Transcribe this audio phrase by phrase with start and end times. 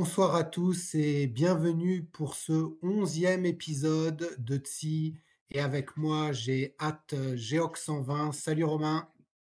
[0.00, 5.18] Bonsoir à tous et bienvenue pour ce onzième épisode de Tsi.
[5.50, 8.30] Et avec moi, j'ai hâte Géox 120.
[8.30, 9.08] Salut Romain.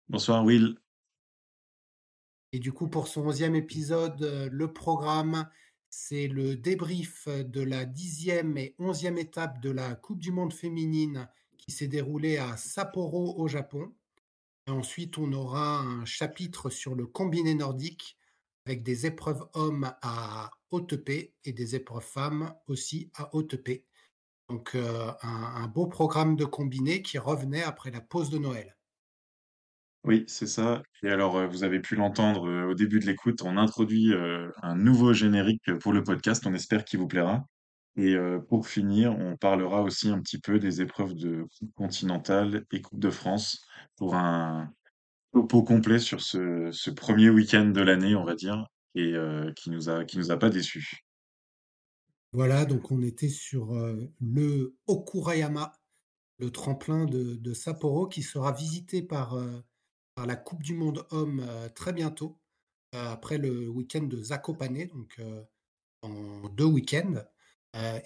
[0.08, 0.80] Bonsoir Will.
[2.50, 5.48] Et du coup, pour ce onzième épisode, le programme,
[5.90, 11.28] c'est le débrief de la dixième et onzième étape de la Coupe du Monde féminine
[11.56, 13.94] qui s'est déroulée à Sapporo au Japon.
[14.66, 18.16] Et ensuite, on aura un chapitre sur le combiné nordique
[18.66, 23.56] avec des épreuves hommes à haute et des épreuves femmes aussi à haute
[24.48, 28.76] Donc un, un, beau programme de combiné qui revenait après la pause de Noël.
[30.04, 30.82] Oui, c'est ça.
[31.04, 34.12] Et alors, vous avez pu l'entendre au début de l'écoute, on introduit
[34.62, 37.44] un nouveau générique pour le podcast, on espère qu'il vous plaira.
[37.96, 38.16] Et
[38.48, 42.98] pour finir, on parlera aussi un petit peu des épreuves de Coupe continentale et Coupe
[42.98, 43.64] de France
[43.96, 44.72] pour un,
[45.32, 49.88] topo complet sur ce, premier week-end de l'année, on va dire, et euh, qui nous
[49.88, 51.04] a qui nous a pas déçus.
[52.32, 55.72] Voilà, donc on était sur euh, le Okurayama,
[56.38, 59.60] le tremplin de, de, Sapporo, qui sera visité par, euh,
[60.14, 62.38] par la Coupe du Monde Homme très bientôt,
[62.92, 65.18] après le week-end de Zakopane, donc
[66.02, 67.24] en deux week-ends.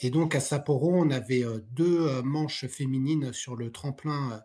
[0.01, 4.45] et donc à Sapporo, on avait deux manches féminines sur le tremplin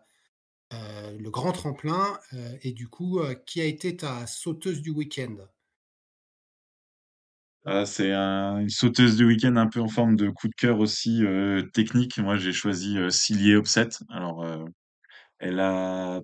[0.72, 2.18] euh, le grand tremplin.
[2.32, 5.36] Euh, et du coup, euh, qui a été ta sauteuse du week-end?
[7.64, 11.22] Ah, c'est une sauteuse du week-end un peu en forme de coup de cœur aussi
[11.72, 12.18] technique.
[12.18, 13.90] Moi, j'ai choisi Cillier Upset.
[14.08, 14.44] Alors,
[15.38, 16.20] elle a,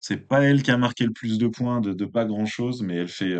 [0.00, 3.08] c'est pas elle qui a marqué le plus de points de, pas grand-chose, mais elle
[3.08, 3.36] fait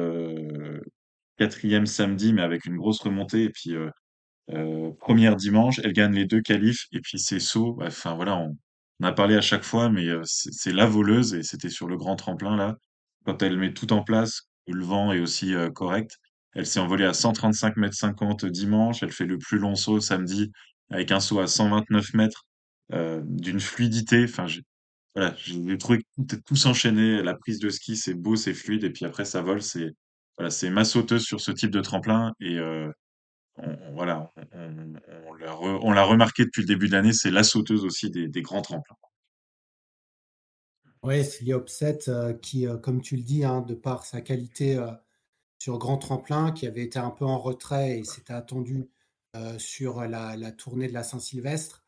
[1.37, 3.43] quatrième samedi, mais avec une grosse remontée.
[3.43, 3.75] Et puis
[5.01, 6.87] première dimanche, elle gagne les deux qualifs.
[6.93, 7.77] Et puis c'est saut.
[7.83, 8.57] Enfin voilà, on,
[9.05, 11.99] on a parlé à chaque fois, mais euh, c'est la voleuse et c'était sur le
[11.99, 12.79] grand tremplin là.
[13.27, 16.19] Quand elle met tout en place, le vent est aussi euh, correct.
[16.55, 19.03] Elle s'est envolée à 135 mètres 50 dimanche.
[19.03, 20.53] Elle fait le plus long saut samedi
[20.91, 22.45] avec un saut à 129 mètres
[22.95, 24.25] euh, d'une fluidité.
[24.25, 24.63] Enfin, j'ai
[25.15, 27.23] voilà, j'ai trouvé tout, tout s'enchaîner.
[27.23, 29.61] La prise de ski, c'est beau, c'est fluide, et puis après ça vole.
[29.61, 29.93] C'est
[30.39, 32.59] voilà, ma sauteuse sur ce type de tremplin et
[33.57, 34.33] on, voilà,
[35.61, 38.97] on, l'a remarqué depuis le début de l'année, c'est la sauteuse aussi des, grands tremplins.
[41.03, 44.77] Oui, c'est Upset euh, qui, euh, comme tu le dis, hein, de par sa qualité
[44.77, 44.91] euh,
[45.59, 48.91] sur grand tremplin, qui avait été un peu en retrait et s'était attendu
[49.59, 51.85] sur la, tournée de la Saint-Sylvestre,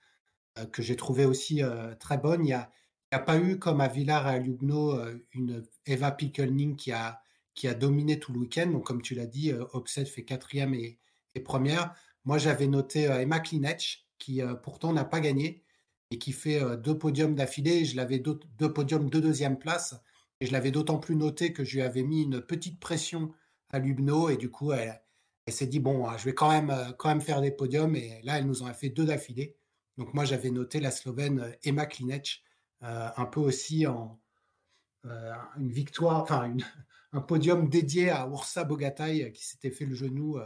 [0.72, 1.62] que j'ai trouvé aussi
[2.00, 2.44] très bonne.
[2.44, 4.98] Il n'y a, pas eu, comme à Villar et à Lugno,
[5.30, 7.20] une Eva Pickelning qui a,
[7.54, 8.66] qui a dominé tout le week-end.
[8.66, 10.98] Donc, comme tu l'as dit, Upset fait quatrième et,
[11.40, 11.94] première.
[12.26, 15.62] Moi, j'avais noté euh, Emma Klinech, qui euh, pourtant n'a pas gagné
[16.10, 17.84] et qui fait euh, deux podiums d'affilée.
[17.84, 18.38] Je l'avais deux,
[18.72, 19.94] podiums de deuxième place
[20.40, 23.32] et je l'avais d'autant plus noté que je lui avais mis une petite pression
[23.70, 25.00] à Lubno et du coup, elle,
[25.48, 28.46] s'est dit bon, je vais quand même, quand même faire des podiums et là, elle
[28.46, 29.56] nous en a fait deux d'affilée.
[29.96, 32.42] Donc moi, j'avais noté la Slovène Emma Klinech,
[32.80, 34.20] un peu aussi en
[35.04, 36.52] une victoire, enfin
[37.12, 40.38] un podium dédié à Ursa Bogatay qui s'était fait le genou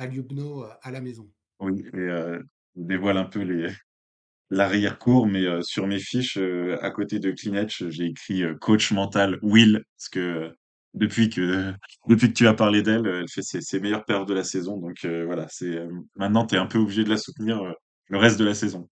[0.00, 1.30] à Ljubno à la maison.
[1.60, 2.38] Oui, et euh,
[2.74, 3.68] je dévoile un peu les
[4.50, 9.38] l'arrière-cours, mais euh, sur mes fiches, euh, à côté de Klinech, j'ai écrit coach mental
[9.42, 10.50] Will, parce que
[10.94, 11.72] depuis que
[12.08, 14.78] depuis que tu as parlé d'elle, elle fait ses, ses meilleures perfs de la saison.
[14.78, 15.78] Donc voilà, c'est
[16.16, 17.62] maintenant tu es un peu obligé de la soutenir
[18.08, 18.88] le reste de la saison.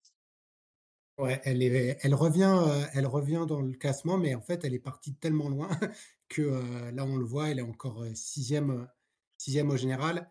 [1.17, 4.79] Ouais, elle est, elle revient, elle revient dans le classement, mais en fait, elle est
[4.79, 5.69] partie tellement loin
[6.29, 6.61] que
[6.93, 8.87] là, on le voit, elle est encore sixième,
[9.37, 10.29] sixième au général.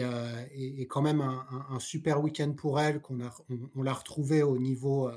[0.00, 3.34] Euh, et, quand même un, super week-end pour elle, qu'on a,
[3.74, 5.16] on, l'a retrouvée au niveau euh,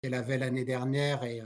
[0.00, 1.24] qu'elle avait l'année dernière.
[1.24, 1.44] Et, euh,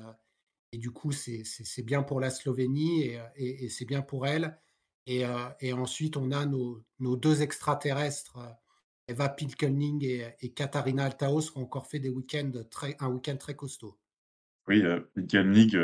[0.74, 1.42] du coup, c'est,
[1.82, 4.58] bien pour la Slovénie et, c'est bien pour elle.
[5.06, 5.24] Et,
[5.72, 8.38] ensuite, on a nos, deux extraterrestres,
[9.08, 13.54] Eva Pilkelning et, Katharina Altaos, qui ont encore fait des week-ends très, un week-end très
[13.54, 13.98] costaud.
[14.66, 14.82] Oui,
[15.14, 15.74] Pilkelning,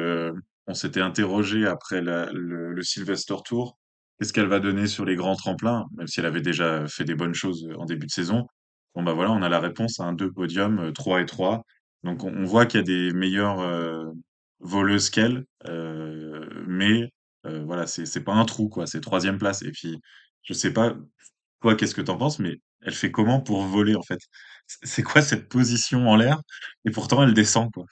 [0.66, 3.78] on s'était interrogé après le Sylvester Tour
[4.18, 7.14] qu'est-ce qu'elle va donner sur les grands tremplins, même si elle avait déjà fait des
[7.14, 8.46] bonnes choses en début de saison.
[8.94, 11.64] Bon bah voilà, on a la réponse à un deux podiums, 3 et 3.
[12.04, 14.04] Donc on, voit qu'il y a des meilleures euh,
[14.60, 17.10] voleuses qu'elle, euh, mais
[17.46, 19.62] euh, voilà, c'est pas un trou quoi, c'est troisième place.
[19.62, 19.98] Et puis
[20.42, 20.94] je sais pas,
[21.64, 24.20] toi, qu'est-ce que t'en penses, mais elle fait comment pour voler, en fait?
[24.66, 26.42] C'est quoi cette position en l'air?
[26.84, 27.86] Et pourtant, elle descend, quoi.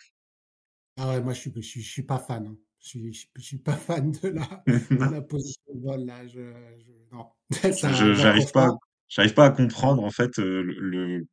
[0.98, 2.56] Ah ouais, moi je suis je suis je suis pas fan, hein.
[2.82, 6.52] Je suis je suis pas fan de la de la position de vol là, je
[8.14, 8.70] j'arrive pas
[9.34, 11.26] pas à comprendre, en fait, heu, le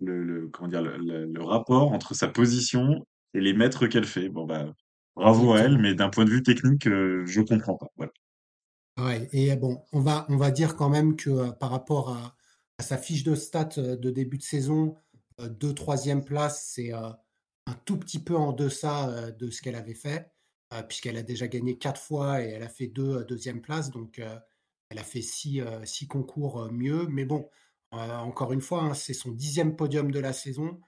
[0.00, 0.82] le comment dire?
[0.82, 4.28] Le rapport entre sa position et les mètres qu'elle fait.
[4.28, 4.72] Bon, bah,
[5.14, 7.88] bravo à elle, mais d'un point de vue technique, heu, je comprends pas.
[7.96, 8.12] Voilà.
[8.98, 12.34] Ouais et bon, on va on va dire quand même que, heu, par rapport à
[12.78, 14.96] à sa fiche de stats, de début de saison,
[15.40, 17.16] heu, 2-3e place, c'est, un
[17.84, 20.30] tout petit peu en deçà, de ce qu'elle avait fait,
[20.84, 24.18] puisqu'elle a déjà gagné 4 fois et elle a fait 2, heu, 2 places donc,
[24.18, 24.26] heu,
[24.90, 27.06] elle a fait 6, heu, 6 concours, mieux.
[27.08, 27.48] Mais bon,
[27.92, 30.80] encore une fois, hein, c'est son dixième podium de la saison,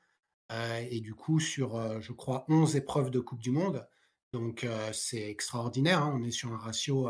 [0.91, 3.87] et du coup sur, je crois 11 épreuves de coupe du monde.
[4.33, 6.13] Donc, c'est extraordinaire, hein.
[6.21, 7.09] On est sur un ratio,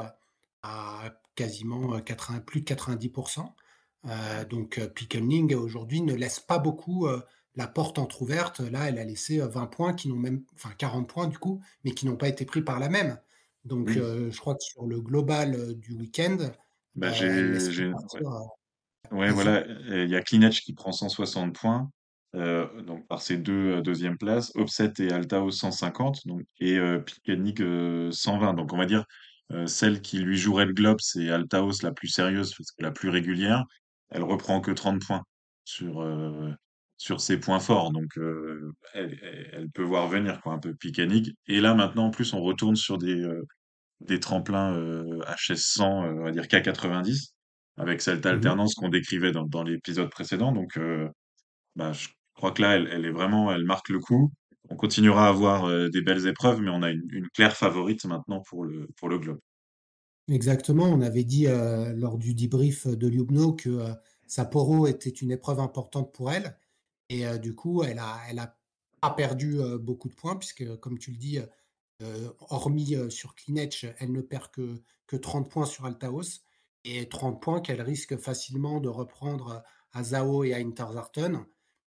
[0.62, 3.12] à quasiment, heu, 80 plus de 90
[4.06, 7.08] heu, donc, heu, Pickering aujourd'hui ne laisse pas beaucoup,
[7.56, 8.60] la porte entrouverte.
[8.60, 11.62] Là, elle a laissé, heu, 20 points qui n'ont même enfin 40 points du coup,
[11.84, 13.18] mais qui n'ont pas été pris par la même.
[13.64, 16.38] Donc, Oui, heu, je crois que sur le global, heu, du week-end,
[16.94, 18.22] bah, elle j'ai ouais.
[19.32, 21.90] voilà, il y a Klinec qui prend 160 points,
[22.34, 27.04] donc par ses 2, heu, 2 places, Opseth et Althaus 150 donc et heu,
[28.12, 29.04] 120 donc on va dire,
[29.66, 33.08] celle qui lui jouerait le globe, c'est Althaus la plus sérieuse parce que la plus
[33.10, 33.64] régulière.
[34.10, 35.22] Elle reprend que 30 points
[35.64, 36.02] sur,
[36.98, 41.60] sur ses points forts donc heu, elle peut voir venir quoi, un peu Pikelnik et
[41.60, 43.46] là maintenant en plus on retourne sur des, heu
[44.00, 47.32] des tremplins euh, HS100, euh, on va dire K90,
[47.76, 50.52] avec cette Mmh alternance qu'on décrivait dans, dans l'épisode précédent.
[50.52, 51.08] Donc, euh,
[51.76, 54.32] bah, je crois que là, elle, elle est vraiment, elle marque le coup.
[54.70, 58.04] On continuera à avoir euh, des belles épreuves, mais on a une, une claire favorite
[58.04, 59.38] maintenant pour le, pour le globe.
[60.28, 61.46] Exactement, on avait dit,
[61.96, 63.78] lors du débrief de Ljubno que,
[64.26, 66.54] Sapporo était une épreuve importante pour elle
[67.08, 68.56] et du coup, elle a elle a
[69.00, 71.38] pas perdu, beaucoup de points puisque comme tu le dis,
[72.50, 76.42] hormis, sur Klinec, elle ne perd que que 30 points sur Althaus
[76.84, 79.62] et 30 points qu'elle risque facilement de reprendre,
[79.92, 81.44] à Zao et à Interzarten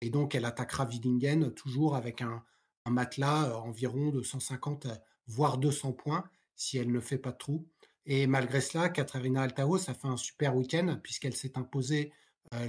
[0.02, 2.44] et donc elle attaquera Willingen toujours avec un
[2.88, 4.88] matelas, environ de 150,
[5.28, 6.26] voire 200 points
[6.56, 7.68] si elle ne fait pas de trou
[8.06, 12.12] et malgré cela, Katarina Althaus a fait un super week-end puisqu'elle s'est imposée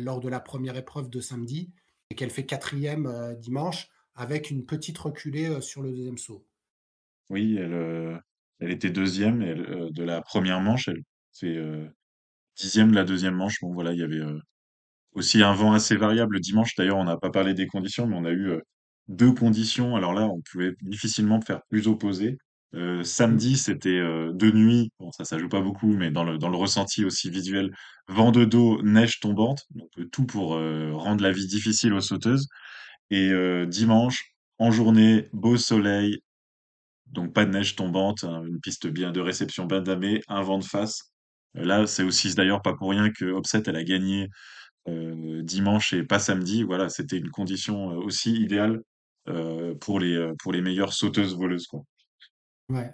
[0.00, 1.72] lors de la première épreuve de samedi
[2.10, 6.46] et qu'elle fait quatrième euh, dimanche avec une petite reculée euh, sur le deuxième saut.
[7.28, 8.18] Oui, elle, euh,
[8.60, 9.40] était deuxième
[9.90, 10.88] de la première manche.
[10.88, 11.02] Elle
[11.38, 11.58] fait
[12.56, 13.60] dixième de la deuxième manche.
[13.60, 14.22] Bon, voilà, il y avait
[15.12, 16.74] Aussi un vent assez variable dimanche.
[16.76, 18.52] D'ailleurs, on n'a pas parlé des conditions, mais on a eu
[19.08, 19.96] deux conditions.
[19.96, 22.38] Alors là, on pouvait difficilement faire plus opposé.
[22.74, 24.90] Euh, samedi, c'était euh, de nuit.
[24.98, 27.70] Bon, ça, ça joue pas beaucoup, mais dans le, dans le ressenti aussi visuel,
[28.08, 29.62] vent de dos, neige tombante.
[29.70, 32.48] Donc euh, tout pour rendre la vie difficile aux sauteuses.
[33.10, 33.32] Et
[33.68, 36.18] dimanche, en journée, beau soleil,
[37.06, 40.58] donc pas de neige tombante, hein, une piste bien de réception bien damée, un vent
[40.58, 41.12] de face.
[41.54, 44.28] Là, c'est aussi d'ailleurs pas pour rien que Opset, elle a gagné
[44.88, 46.64] dimanche et pas samedi.
[46.64, 48.80] Voilà, c'était une condition aussi idéale
[49.80, 51.82] pour les, pour les meilleures sauteuses-voleuses, quoi.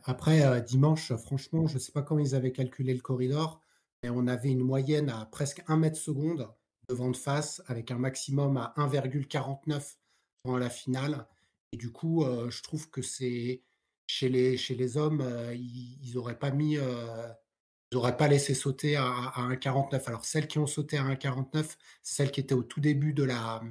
[0.04, 3.60] Après, euh, dimanche, franchement, je ne sais pas comment ils avaient calculé le corridor,
[4.02, 6.48] mais on avait une moyenne à presque un mètre seconde
[6.88, 9.96] de vent de face avec un maximum à 1,49
[10.42, 11.26] pendant la finale.
[11.72, 13.62] Et du coup, euh, je trouve que c'est
[14.06, 20.02] chez les, hommes, euh, ils, ils auraient pas euh, laissé sauter à, à 1,49.
[20.06, 23.24] Alors, celles qui ont sauté à 1,49, c'est celles qui étaient au tout début de
[23.24, 23.62] la,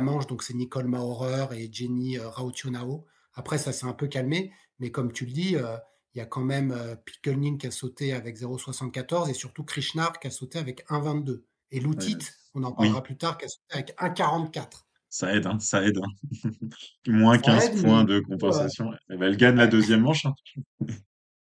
[0.00, 3.06] manche, donc c'est Nicole Maurer et Jenny euh, Rautionao.
[3.34, 5.76] Après, ça s'est un peu calmé, mais comme tu le dis, euh,
[6.14, 10.18] il y a quand même euh, Pickelning qui a sauté avec 0,74 et surtout Krishnar
[10.20, 11.44] qui a sauté avec 1,22.
[11.70, 11.80] Et.
[11.80, 12.18] Loutit,
[12.54, 14.86] on en Oui, parlera plus tard, qui a sauté avec 1,44.
[15.08, 15.98] ça aide, hein, ça aide.
[15.98, 16.10] hein.
[17.06, 18.90] Moins Ça 15 aide, mais points de euh, compensation.
[19.10, 20.26] Eh ben, elle gagne la deuxième manche.
[20.26, 20.34] hein.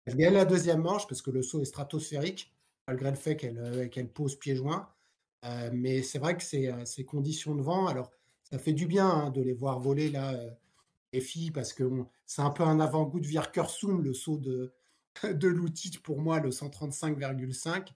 [0.07, 2.53] elle gagne la deuxième manche parce que le saut est stratosphérique,
[2.89, 4.89] malgré le fait qu'elle pose pieds joints.
[5.45, 8.11] Euh, mais c'est vrai que ces, ces conditions de vent, alors
[8.45, 10.35] ça fait du bien hein, de les voir voler là,
[11.21, 11.85] filles, parce que
[12.27, 14.73] c'est un peu un avant-goût de Virkersum, le saut de,
[15.25, 17.95] de l'outil pour moi, le 135,5.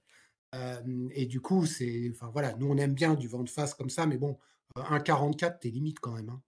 [0.54, 3.74] Euh, et du coup, c'est, enfin voilà, nous on aime bien du vent de face
[3.74, 4.38] comme ça, mais bon,
[4.78, 6.30] euh, 1,44, t'es limite quand même.
[6.30, 6.42] hein.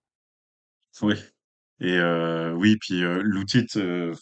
[1.03, 1.15] Oui.
[1.81, 4.15] Et euh, oui, puis euh, l'outil, euh,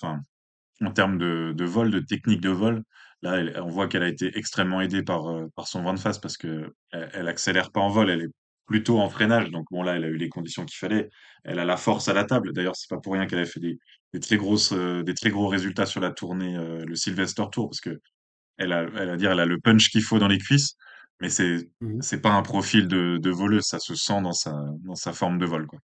[0.83, 2.83] en termes de, de vol, de technique de vol,
[3.23, 6.19] là, on voit qu'elle a été extrêmement aidée par, euh, par son vent de face
[6.19, 8.31] parce que elle, elle accélère pas en vol, elle est
[8.67, 9.51] plutôt en freinage.
[9.51, 11.09] Donc bon, là, elle a eu les conditions qu'il fallait.
[11.45, 12.53] Elle a la force à la table.
[12.53, 13.79] D'ailleurs, c'est pas pour rien qu'elle a fait des,
[14.13, 17.71] des très grosses, euh, des très gros résultats sur la tournée, euh, le Sylvester Tour,
[17.71, 17.99] parce que
[18.59, 20.77] elle a, elle a dire, elle a le punch qu'il faut dans les cuisses,
[21.21, 24.55] mais c'est, Mmh c'est pas un profil de, de voleuse, ça se sent dans sa,
[24.85, 25.79] dans sa forme de vol, quoi.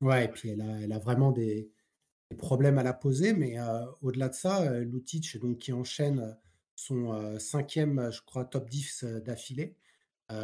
[0.00, 1.70] Ouais et puis elle a elle a vraiment des
[2.30, 3.64] des problèmes à la poser, mais heu,
[4.02, 6.36] au-delà de ça, heu, Lucic donc qui enchaîne,
[6.76, 9.76] son, 5e, je crois top 10 heu, d'affilée,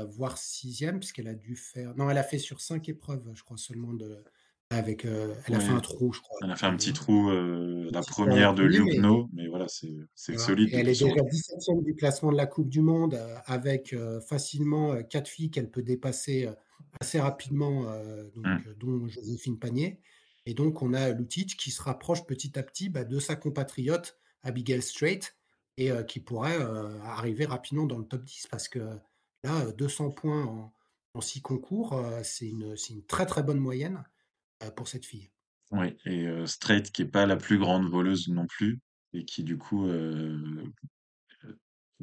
[0.09, 3.57] voire sixième puisqu'elle a dû faire non, elle a fait sur 5 épreuves, je crois
[3.59, 4.25] seulement de
[4.71, 6.95] avec, heu, elle a fait un trou, je crois, elle a fait un petit 20.
[6.95, 9.95] trou, euh, la la première de 1 mais Lugno, mais voilà, c'est,
[10.33, 11.29] voilà solide et elle est déjà retour.
[11.31, 13.15] 17e du classement de la coupe du monde,
[13.47, 13.95] avec,
[14.29, 16.49] facilement, 4 filles qu'elle peut dépasser,
[17.01, 17.85] assez rapidement,
[18.35, 18.67] donc Mm.
[18.67, 20.01] heu, dont Joséphine Panier
[20.49, 24.19] et donc on a Lucic qui se rapproche petit à petit, bah, de sa compatriote
[24.43, 25.21] Abigail Strait
[25.77, 26.57] et qui pourrait,
[27.03, 28.81] arriver rapidement dans le top 10 parce que
[29.47, 30.73] là, heu, 200 points
[31.15, 32.77] en 6 concours, c'est une
[33.09, 34.05] très, très bonne moyenne,
[34.77, 35.31] pour cette fille.
[35.73, 38.79] Oui, et Strait, qui est pas la plus grande voleuse non plus,
[39.13, 39.89] et qui du coup,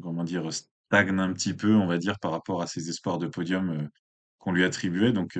[0.01, 3.89] comment stagne un petit peu, on va dire, par rapport à ses espoirs de podium
[4.39, 5.13] qu'on lui attribuait.
[5.13, 5.38] Donc,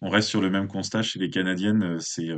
[0.00, 1.98] on reste sur le même constat chez les Canadiennes.
[2.00, 2.30] c'est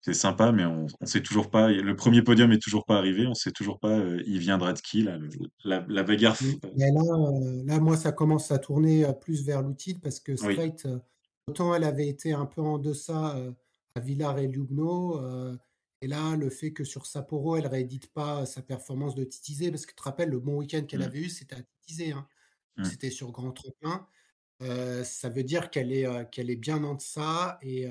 [0.00, 1.68] c'est sympa, mais on, on sait toujours pas.
[1.70, 3.26] Le premier podium est toujours pas arrivé.
[3.26, 3.90] On sait toujours pas.
[3.98, 5.28] euh, il viendra de qui là, le-
[5.64, 6.36] la, la bagarre.
[6.40, 6.52] Mmh.
[6.64, 10.58] euh, là, heu, là, moi, ça commence à tourner, plus vers l'utile parce que oui,
[10.60, 11.00] Strait, heu,
[11.48, 13.36] autant elle avait été un peu en deçà,
[13.96, 15.20] à Villars et Lugno,
[16.00, 19.84] et là, le fait que sur Sapporo, elle réédite pas sa performance de Titisé parce
[19.84, 22.28] que tu te rappelles, le bon week-end qu'elle mm, avait eu, c'était à Titisé, hein.
[22.76, 24.06] mm, C'était sur grand tremplin.
[24.60, 27.86] Heu, ça veut dire qu'elle est, heu, qu'elle est bien en deçà et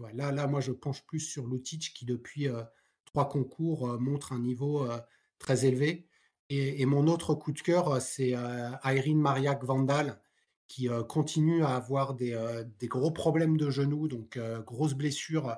[0.00, 2.64] ouais, là moi, je penche plus sur Lucic qui depuis, heu,
[3.06, 4.86] 3 concours, montre un niveau,
[5.38, 6.06] très élevé
[6.50, 8.30] et mon autre coup de cœur, c'est,
[8.84, 10.20] Irene Maria Gvandal
[10.66, 12.36] qui, continue à avoir des,
[12.78, 15.56] des gros problèmes de genoux donc grosse blessure,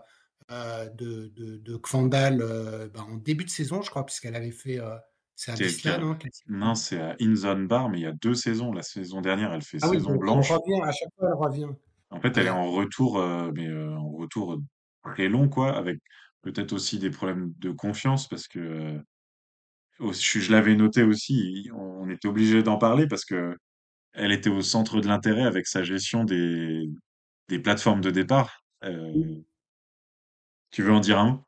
[0.50, 1.76] de de
[2.42, 4.78] heu, bah, en début de saison, je crois, puisqu'elle avait fait,
[5.40, 5.98] c'est à s'est
[6.48, 8.72] Non, c'est à Inzone Bar, mais il y a deux saisons.
[8.72, 10.50] La saison dernière, elle fait ah saison blanche.
[10.50, 11.74] revient, à chaque fois, elle revient.
[12.10, 14.60] En fait, elle est en retour, euh, mais euh, en retour
[15.02, 15.98] très long, quoi, avec
[16.42, 22.10] peut-être aussi des problèmes de confiance, parce que euh, je, je l'avais noté aussi, on,
[22.10, 23.56] était obligé d'en parler parce que
[24.12, 26.86] elle était au centre de l'intérêt avec sa gestion des,
[27.48, 28.62] des plateformes de départ.
[28.84, 29.40] Euh,
[30.70, 31.30] tu veux en dire un?
[31.30, 31.44] mot?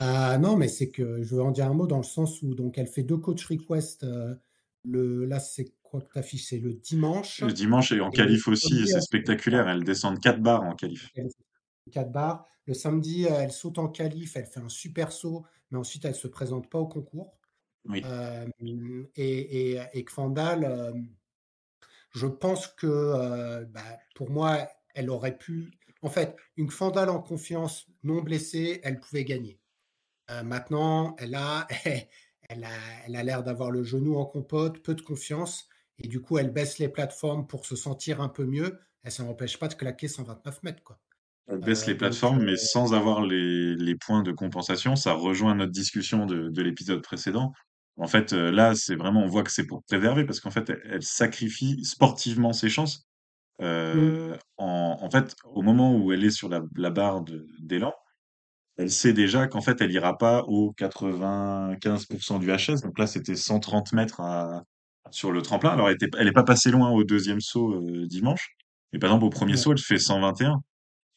[0.00, 2.54] Ah non, mais c'est que je veux en dire un mot dans le sens où
[2.54, 4.40] donc elle fait 2 coach requests, heu,
[4.82, 6.46] le là, c'est quoi que tu affiches?
[6.48, 9.68] C'est le dimanche Le dimanche et en et le qualif aussi, et samedi, c'est spectaculaire.
[9.68, 11.10] Elle descend de 4 barres en qualif.
[11.14, 12.46] elle fait 4 barres.
[12.66, 16.28] Le samedi, elle saute en qualif, elle fait un super saut, mais ensuite elle se
[16.28, 17.38] présente pas au concours.
[17.84, 18.14] Oui.
[19.16, 20.94] Et et et Kvandal,
[22.14, 23.82] je pense que, bah,
[24.16, 25.72] pour moi, elle aurait pu
[26.02, 29.60] en fait, une Kvandal en confiance, non blessée, elle pouvait gagner.
[30.30, 31.66] Heu, maintenant, elle a
[32.48, 32.70] elle a
[33.06, 36.50] elle a l'air d'avoir le genou en compote, peu de confiance et du coup, elle
[36.52, 38.80] baisse les plateformes pour se sentir un peu mieux.
[39.02, 41.00] Elle s'en empêche pas de claquer 129 mètres, quoi.
[41.46, 44.96] On baisse les plateformes, mais sans avoir les, les points de compensation.
[44.96, 47.52] Ça rejoint notre discussion de, de l'épisode précédent.
[47.96, 50.70] En fait, euh, là, c'est vraiment, on voit que c'est pour préserver parce qu'en fait,
[50.70, 53.06] elle, elle sacrifie sportivement ses chances.
[53.92, 57.24] mmh, Euh, en, en fait, au moment où elle est sur la, la barre
[57.60, 57.94] d'élan,
[58.76, 62.82] elle sait déjà qu'en fait, elle ira pas au 95% du HS.
[62.82, 64.64] Donc là, c'était 130 mètres à-
[65.10, 65.70] sur le tremplin.
[65.70, 68.56] Alors, elle était, elle est pas passée loin au deuxième saut euh, dimanche.
[68.92, 69.58] Mais par exemple, au premier ouais.
[69.58, 70.60] saut, elle fait 121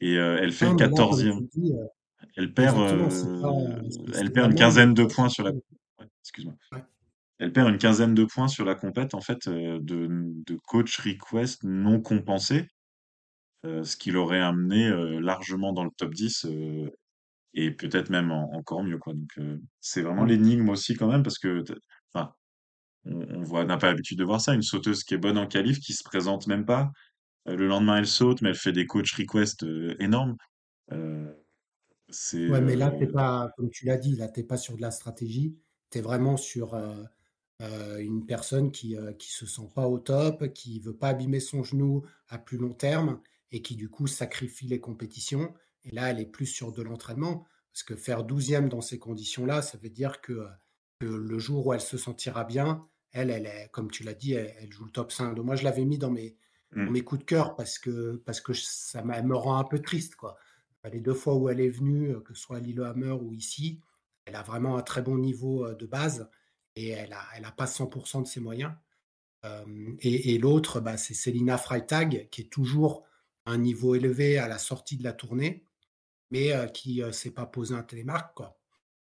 [0.01, 1.39] et euh, elle fait le quatorzième.
[1.39, 1.87] le dis, heu,
[2.35, 5.51] Elle perd, exactement, c'est pas, euh, c'est elle perd une quinzaine de points sur la.
[5.51, 6.53] ouais, excuse-moi.
[6.73, 6.83] Ouais.
[7.39, 11.63] Elle perd une quinzaine de points sur la compète en fait de, de coach request
[11.63, 12.67] non compensé,
[13.63, 16.89] ce qui l'aurait amené largement dans le top 10 euh,
[17.53, 19.13] et peut-être même en- encore mieux quoi.
[19.13, 20.27] Donc euh, c'est vraiment Mmh.
[20.27, 21.63] l'énigme aussi quand même parce que
[22.13, 22.33] enfin
[23.05, 25.47] on, on voit, n'a pas l'habitude de voir ça, une sauteuse qui est bonne en
[25.47, 26.91] qualif qui se présente même pas.
[27.49, 30.37] Euh, le lendemain elle saute mais elle fait des coach requests euh, énormes.
[32.09, 34.75] C'est Ouais, mais là, tu euh, pas comme tu l'as dit, là, tu pas sur
[34.77, 35.57] de la stratégie.
[35.91, 36.75] Tu es vraiment sur,
[37.59, 42.05] une personne qui, qui se sent pas au top, qui veut pas abîmer son genou
[42.29, 45.53] à plus long terme et qui, du coup, sacrifie les compétitions
[45.87, 49.61] et là, elle est plus sur de l'entraînement parce que faire douzième dans ces conditions-là,
[49.61, 50.49] ça veut dire que, heu,
[50.99, 54.33] que le jour où elle se sentira bien, elle, elle est comme tu l'as dit,
[54.33, 55.33] elle elle joue le top 5.
[55.35, 56.35] Donc moi, je l'avais mis dans mes
[56.75, 56.91] dans hmm.
[56.91, 60.37] mes coups de cœur parce que parce que ça me rend un peu triste, quoi.
[60.91, 63.81] Les 2 fois où elle est venue, heu, que ce soit à Lillehammer ou ici,
[64.25, 66.29] elle a vraiment un très bon niveau, heu, de base
[66.75, 68.73] et elle a elle a pas 100% de ses moyens.
[70.01, 73.05] Et et l'autre, bah, c'est Selina Freitag qui est toujours
[73.45, 75.63] à un niveau élevé à la sortie de la tournée,
[76.31, 78.59] mais heu, qui, heu, s'est pas posé un télémark, quoi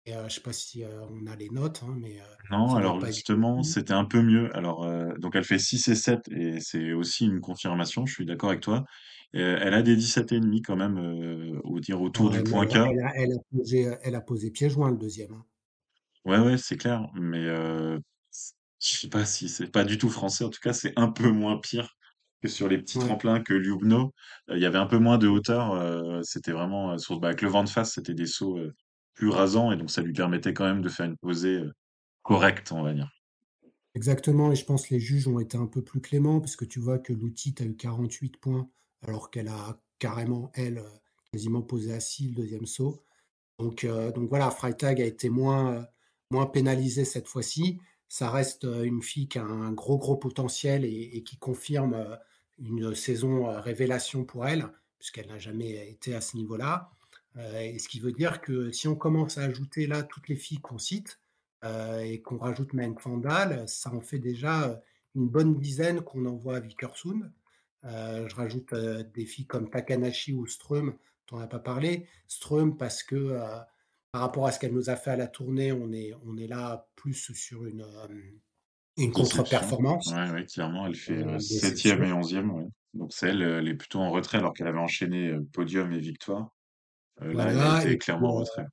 [0.05, 2.75] Et euh, je sais pas si euh, on a les notes, hein, mais euh, Non,
[2.75, 4.55] alors justement, c'était un peu mieux.
[4.55, 8.25] Alors, euh, donc elle fait 6 et 7 et c'est aussi une confirmation, je suis
[8.25, 8.86] d'accord avec toi.
[9.36, 12.43] Euh, elle a des 17 et demi quand même, euh, au dire autour du Ouais,
[12.43, 12.77] point K.
[12.83, 15.33] elle a, elle a posé, elle a posé pied joint le deuxième.
[15.33, 15.45] hein.
[16.25, 18.00] Ouais, ouais, c'est clair, mais euh,
[18.81, 20.43] je sais pas si c'est pas du tout français.
[20.45, 21.96] En tout cas, c'est un peu moins pire
[22.41, 24.13] que sur les petits Ouais, tremplins que Ljubno.
[24.50, 25.74] Euh, Il y avait un peu moins de hauteur.
[25.74, 28.60] euh, c'était vraiment euh, sur, bah, avec le vent de face, c'était des sauts
[29.15, 31.62] plus rasants et donc ça lui permettait quand même de faire une posée
[32.24, 33.10] correcte, on va dire.
[33.96, 34.51] exactement.
[34.51, 36.79] Et je pense que les juges ont été un peu plus cléments parce que tu
[36.79, 38.70] vois que l'outil a eu 48 points
[39.01, 40.84] alors qu'elle a carrément, elle,
[41.32, 43.03] quasiment posé assis le deuxième saut.
[43.60, 45.84] Donc, euh, donc voilà, Freitag a été moins, euh,
[46.32, 47.79] moins pénalisée cette fois-ci.
[48.09, 52.17] Ça reste une fille qui a un gros, gros potentiel et, qui confirme
[52.57, 56.89] une saison révélation pour elle, puisqu'elle n'a jamais été à ce niveau-là.
[57.59, 60.59] Et ce qui veut dire que si on commence à ajouter là toutes les filles
[60.59, 61.19] qu'on cite
[61.63, 64.81] et qu'on rajoute Mank Vandal, ça en fait déjà
[65.13, 67.31] une bonne dizaine qu'on envoie à Vickersund.
[67.83, 70.95] Je rajoute des filles comme Takanashi ou Ström,
[71.27, 72.07] dont on n'a pas parlé.
[72.27, 73.37] Ström parce que
[74.17, 76.47] par rapport à ce qu'elle nous a fait à la tournée, on est, on est
[76.47, 78.07] là plus sur une, euh,
[78.97, 82.17] une contre-performance, ouais, clairement, elle fait euh, euh, une septième et déception.
[82.17, 82.67] onzième, ouais.
[82.95, 86.00] Donc c'est elle, euh, est plutôt en retrait alors qu'elle avait enchaîné euh, podium et
[86.00, 86.50] victoire.
[87.21, 88.65] Euh, là, elle puis clairement en euh, retrait.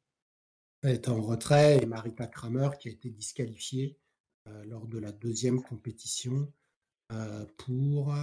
[0.83, 3.99] elle est en retrait, et Marita Kramer qui a été disqualifiée
[4.49, 6.51] euh, lors de la deuxième compétition
[7.13, 8.15] euh, pour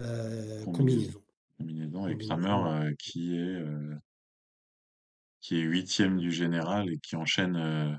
[0.00, 1.22] euh, Combinaison.
[1.58, 2.08] combinaison.
[2.08, 3.96] Et Kramer euh, qui est euh,
[5.40, 7.92] qui est huitième du général et qui enchaîne, euh,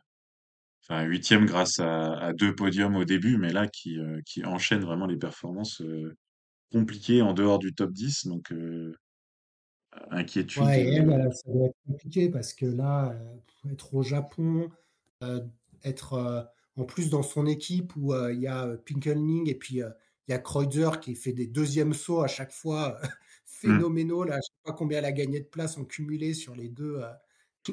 [0.84, 4.82] enfin huitième grâce à, à deux podiums au début, mais là qui euh, qui enchaîne
[4.82, 6.16] vraiment les performances euh,
[6.72, 8.28] compliquées en dehors du top 10.
[8.28, 8.96] Donc euh,
[10.10, 10.64] inquiétude.
[10.64, 13.14] Ouais, et elle, ça doit être compliqué parce que là,
[13.70, 14.70] être au Japon,
[15.84, 19.82] être en plus dans son équipe où il y a Pinkelning et puis
[20.28, 23.08] il y a Kreutzer qui fait des deuxièmes sauts à chaque fois hmm.
[23.46, 24.24] phénoménaux.
[24.24, 26.98] Là, je sais pas combien elle a gagné de place en cumulé sur les deux,
[26.98, 27.12] euh,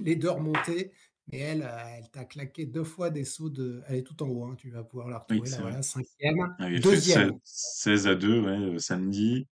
[0.05, 0.92] les deux remontées.
[1.31, 3.83] Mais elle, euh, elle t'a claqué deux fois des sauts de.
[3.87, 5.70] Elle est tout en haut, hein, tu vas pouvoir la Oui, retrouver là, c'est vrai.
[5.70, 7.31] voilà, cinquième, Ah, Elle deuxième.
[7.44, 9.46] 16, 16 à 2 ouais, euh, samedi.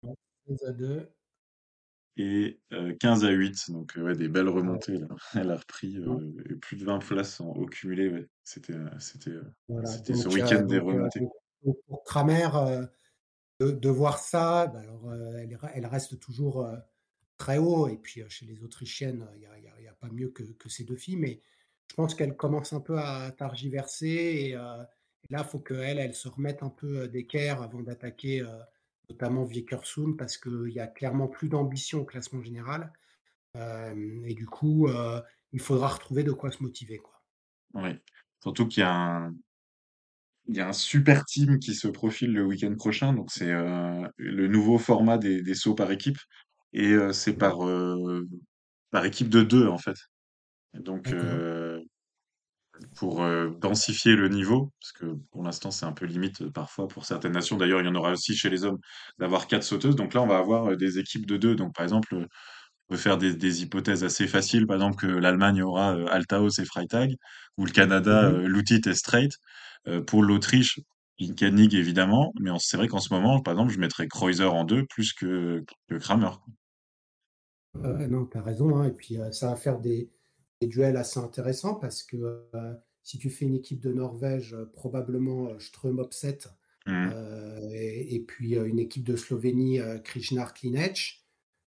[0.47, 1.09] 16 à 2.
[2.17, 3.71] et euh, 15 à 8.
[3.71, 5.07] Donc, euh, ouais, des belles remontées, là.
[5.35, 8.27] Elle a repris euh, plus de 20 places en, au cumulé, ouais.
[8.43, 11.21] C'était, euh, c'était, euh, Voilà, c'était ce week-end euh, des euh, remontées.
[11.63, 12.85] donc, pour Kramer, euh,
[13.59, 16.75] de, de voir ça, bah alors, euh, elle, elle reste toujours euh,
[17.37, 17.87] très haut.
[17.87, 21.17] Et puis chez les Autrichiennes, il n'y a, a- pas mieux que, ces deux filles.
[21.17, 21.41] Mais
[21.89, 24.07] je pense qu'elle commence un peu à targiverser.
[24.07, 24.55] Et, et
[25.29, 28.45] là, il faut qu'elle, elle se remette un peu d'équerre avant d'attaquer
[29.09, 32.91] notamment Vickersund parce qu'il y a clairement plus d'ambition au classement général.
[33.55, 34.89] Et du coup,
[35.51, 37.21] il faudra retrouver de quoi se motiver, quoi.
[37.73, 38.01] Ouais.
[38.41, 39.35] Surtout qu'il y a un,
[40.47, 43.13] il y a un super team qui se profile le week-end prochain.
[43.13, 46.17] Donc, c'est le nouveau format des sauts par équipe.
[46.73, 48.27] Et euh, c'est par, euh,
[48.91, 49.97] par équipe de deux, en fait.
[50.73, 51.79] Donc, euh,
[52.95, 53.23] pour
[53.61, 57.55] densifier le niveau, parce que pour l'instant c'est un peu limite parfois pour certaines nations.
[57.55, 58.79] D'ailleurs, il y en aura aussi chez les hommes
[59.19, 59.95] d'avoir quatre sauteuses.
[59.95, 61.55] Donc là, on va avoir des équipes de deux.
[61.55, 65.61] Donc par exemple, on peut faire des, des hypothèses assez faciles, par exemple que l'Allemagne
[65.61, 67.15] aura Althaus et Freitag,
[67.57, 69.29] ou le Canada euh, Lutit et.
[69.87, 70.79] Euh, pour l'Autriche,
[71.37, 74.85] Koenig évidemment, mais c'est vrai qu'en ce moment, par exemple, je mettrais Kreuzer en deux
[74.85, 76.31] plus que, que Kramer.
[76.43, 76.53] quoi.
[77.77, 78.75] Euh, non, tu as raison.
[78.77, 78.87] hein.
[78.87, 80.09] Et puis, euh, ça va faire des,
[80.61, 84.65] des duels assez intéressants parce que euh, si tu fais une équipe de Norvège, euh,
[84.73, 86.39] probablement euh, Strøm Opset,
[86.87, 91.21] euh, et, et puis euh, une équipe de Slovénie, euh, Krishnar Klinec,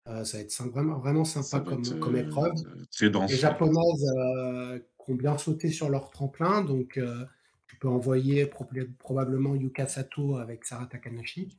[0.08, 1.84] euh, ça va être vraiment, vraiment sympa être comme,
[2.18, 2.54] épreuve.
[2.92, 3.32] très Les dense.
[3.32, 3.38] ouais.
[3.38, 7.24] Japonaises euh, qui ont bien sauté sur leur tremplin, donc euh,
[7.68, 11.58] tu peux envoyer prob- probablement Yuka Sato avec Sarah Takanashi.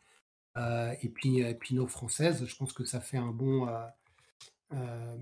[0.57, 3.69] Euh, et puis, et puis nos Françaises, je pense que ça fait un bon,
[4.73, 5.17] euh,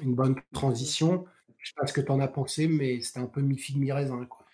[0.00, 1.24] une bonne transition.
[1.58, 4.24] Je sais pas ce que tu en as pensé, mais c'était un peu mi-figue, mi-raisin,
[4.26, 4.44] quoi.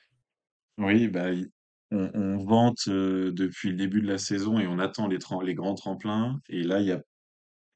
[0.79, 1.51] Oui, bah, il-
[1.90, 5.74] on, on vante euh, depuis le début de la saison et on attend les, grands
[5.74, 6.40] tremplins.
[6.48, 7.03] Et là, il y a,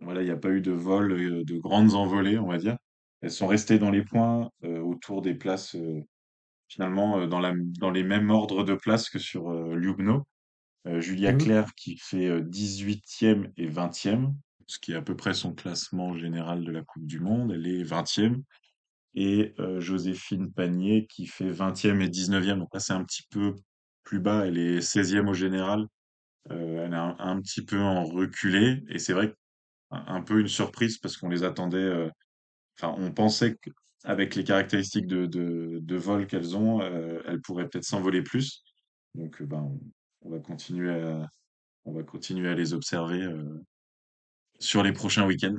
[0.01, 2.77] voilà, il y a pas eu de vol, euh, de grandes envolées, on va dire.
[3.23, 6.01] Elles sont restées dans les points euh, autour des places, euh,
[6.69, 9.77] finalement, euh, dans la, dans les mêmes ordres de places que sur euh.
[10.89, 11.39] Euh, Julia Mhm.
[11.39, 14.35] Claire qui fait euh, 18e et 20e,
[14.67, 17.53] ce qui est à peu près son classement général de la Coupe du Monde.
[17.53, 18.43] Elle est 20e
[19.15, 22.59] et euh, Joséphine Panier qui fait 20e et 19e.
[22.59, 23.55] Donc là, c'est un petit peu
[24.05, 24.47] plus bas.
[24.47, 25.87] Elle est 16e au général.
[26.51, 28.83] Euh, elle est un, petit peu en reculé.
[28.89, 29.35] Et c'est vrai
[29.91, 31.79] un peu une surprise parce qu'on les attendait.
[31.79, 32.09] euh,
[32.79, 33.71] Enfin, on pensait que
[34.05, 38.65] avec les caractéristiques de, de, vol qu'elles ont, elles pourraient peut-être s'envoler plus.
[39.15, 39.79] Donc, ben,
[40.23, 41.29] on, va continuer à,
[41.85, 43.29] on va continuer à les observer
[44.63, 45.57] sur les prochains week-ends.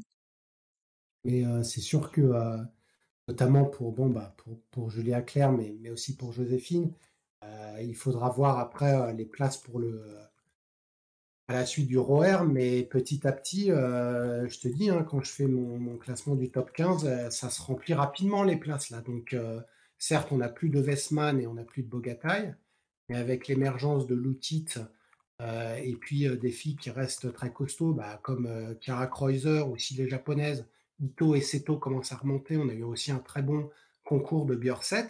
[1.25, 2.57] Mais euh, c'est sûr que, euh,
[3.27, 6.93] notamment pour, bon, bah, pour, pour Julia Claire, mais, mais aussi pour Joséphine,
[7.43, 10.01] euh, il faudra voir après les places pour le,
[11.47, 15.31] à la suite du ROR, mais petit à petit, je te dis, hein, quand je
[15.31, 19.01] fais mon, classement du top 15, euh, ça se remplit rapidement les places là.
[19.01, 19.35] Donc,
[19.97, 22.53] certes, on n'a plus de Westman et on n'a plus de Bogatay,
[23.09, 24.65] mais avec l'émergence de Lutit
[25.43, 29.69] euh, et puis euh, des filles qui restent très costauds, bah, comme euh, Chiara Kreuzer,
[29.69, 30.65] aussi les japonaises,
[31.01, 32.55] Ito et Seto commencent à remonter.
[32.55, 33.69] On a eu aussi un très bon
[34.05, 35.09] concours de Björset.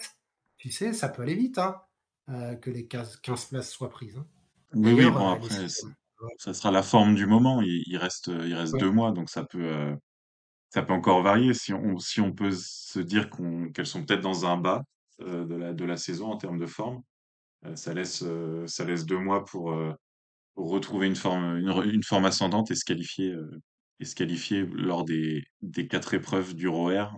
[0.57, 1.79] Tu sais, ça peut aller vite hein,
[2.29, 4.17] euh, que les 15, 15 places soient prises.
[4.17, 4.25] hein.
[4.73, 5.67] Oui, oui, bon, après,
[6.39, 7.61] ça sera la forme du moment.
[7.61, 8.79] Il, il reste, il reste ouais.
[8.79, 9.95] deux mois, donc ça peut,
[10.71, 11.53] ça peut encore varier.
[11.53, 13.29] Si on, si on peut se dire
[13.75, 14.83] qu'elles sont peut-être dans un bas
[15.19, 17.03] de la, de la saison en termes de forme,
[17.75, 18.23] ça laisse,
[18.65, 19.77] ça laisse deux mois pour
[20.55, 23.61] retrouver une forme, une, forme ascendante et se qualifier, euh,
[23.99, 27.13] et se qualifier lors des, des quatre épreuves du ROR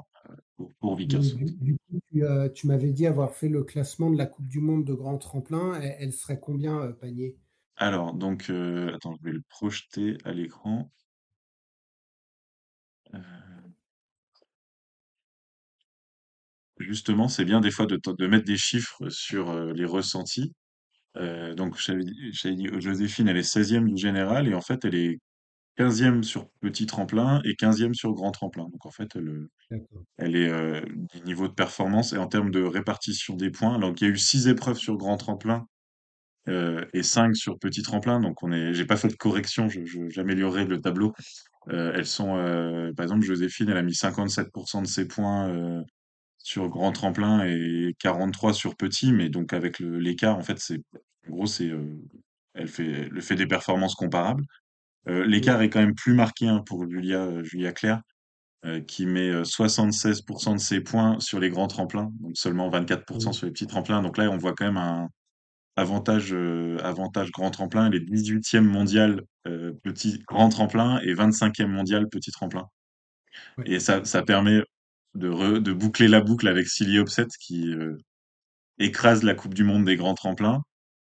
[0.56, 1.22] pour, pour Mais Vickers.
[1.22, 4.48] du, du coup, tu, euh, tu m'avais dit avoir fait le classement de la Coupe
[4.48, 5.80] du Monde de grand tremplin.
[5.82, 7.38] Elle, elle serait combien, euh, panier?
[7.78, 10.92] Alors, donc, euh, attends, je vais le projeter à l'écran.
[13.14, 13.20] Euh,
[16.80, 20.54] justement, c'est bien des fois de, de mettre des chiffres sur euh, les ressentis.
[21.18, 24.86] Euh, donc, j'avais dit, j'avais dit, Joséphine, elle est 16e du général et en fait,
[24.86, 25.20] elle est
[25.78, 28.64] 15e sur petit tremplin et 15e sur grand tremplin.
[28.66, 30.06] Donc, en fait, elle, D'accord.
[30.18, 30.82] elle est euh,
[31.14, 33.80] du niveau de performance et en termes de répartition des points.
[33.80, 35.68] Donc, il y a eu six épreuves sur grand tremplin
[36.48, 38.20] euh, et cinq sur petit tremplin.
[38.20, 41.14] Donc, on est, j'ai pas fait de correction, je, je- j'améliorerai le tableau.
[41.70, 45.50] Euh, elles sont, euh, par exemple, Joséphine, elle a mis 57% de ses points
[46.46, 50.80] sur grand tremplin et 43 sur petit, mais donc avec l'écart, en fait, c'est,
[51.28, 51.98] en gros, c'est, euh,
[52.54, 54.44] elle fait, elle fait des performances comparables.
[55.10, 55.64] Euh, l'écart Mm.
[55.64, 58.02] est quand même plus marqué hein, pour Julia, euh, Julia Claire,
[58.66, 63.32] euh, qui met euh, 76% de ses points sur les grands tremplins, donc seulement 24%
[63.32, 63.34] Mm.
[63.34, 64.02] sur les petits tremplins.
[64.04, 65.10] Donc là, on voit quand même un
[65.78, 66.34] avantage,
[66.84, 67.88] avantage grand tremplin.
[67.88, 72.66] Elle est 18e mondial euh, petit grand tremplin et 25e mondial petit tremplin.
[73.58, 73.66] Ouais.
[73.66, 74.62] Et ça, ça permet
[75.16, 77.98] de, re- de boucler la boucle avec Silly Opset qui euh,
[78.80, 80.62] écrase la Coupe du Monde des grands tremplins.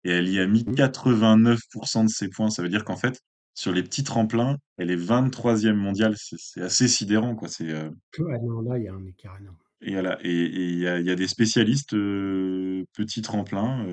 [0.04, 0.74] Et elle y a mis Mm.
[0.74, 2.50] 89% de ses points.
[2.50, 3.20] Ça veut dire qu'en fait,
[3.54, 6.14] sur les petits tremplins, elle est 23e mondiale.
[6.18, 7.48] C'est assez sidérant, quoi.
[7.48, 9.56] C'est, euh, non, là, il y a un écart énorme.
[9.80, 10.18] et voilà.
[10.22, 13.84] Et et il y a, il y a des spécialistes euh, petits tremplins,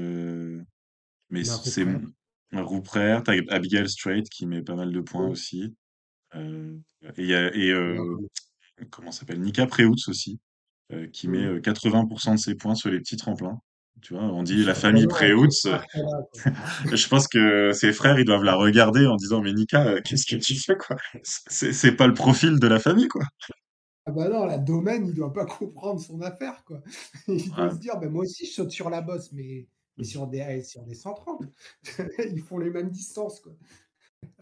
[1.30, 1.86] mais La c'est
[2.54, 3.24] Rouprère.
[3.24, 5.32] T'as Abigail Strait qui met pas mal de points Mm.
[5.32, 5.76] aussi.
[6.36, 6.78] Euh,
[7.18, 8.18] et il y a, et Ouais, euh,
[8.92, 9.42] comment ça s'appelle?
[9.42, 10.40] Nika Preutz aussi.
[10.94, 11.58] euh, qui met mm.
[11.58, 13.60] euh, 80% de ses points sur les petits tremplins.
[14.02, 15.84] Tu vois, on dit la famille euh, quoi.
[16.94, 20.26] je pense que ses frères, ils doivent la regarder en disant, mais Nika, euh, qu'est-ce
[20.26, 20.98] que tu fais, quoi?
[21.24, 23.24] C'est c'est pas le profil de la famille, quoi.
[24.06, 26.82] Ah bah non, la domaine, il doit pas comprendre son affaire, quoi.
[27.28, 27.72] Il doit Ouais.
[27.72, 30.84] se dire, bah, moi aussi, je saute sur la bosse, mais, mais sur des, sur
[30.84, 31.44] des 130.
[32.32, 33.54] Ils font les mêmes distances, quoi.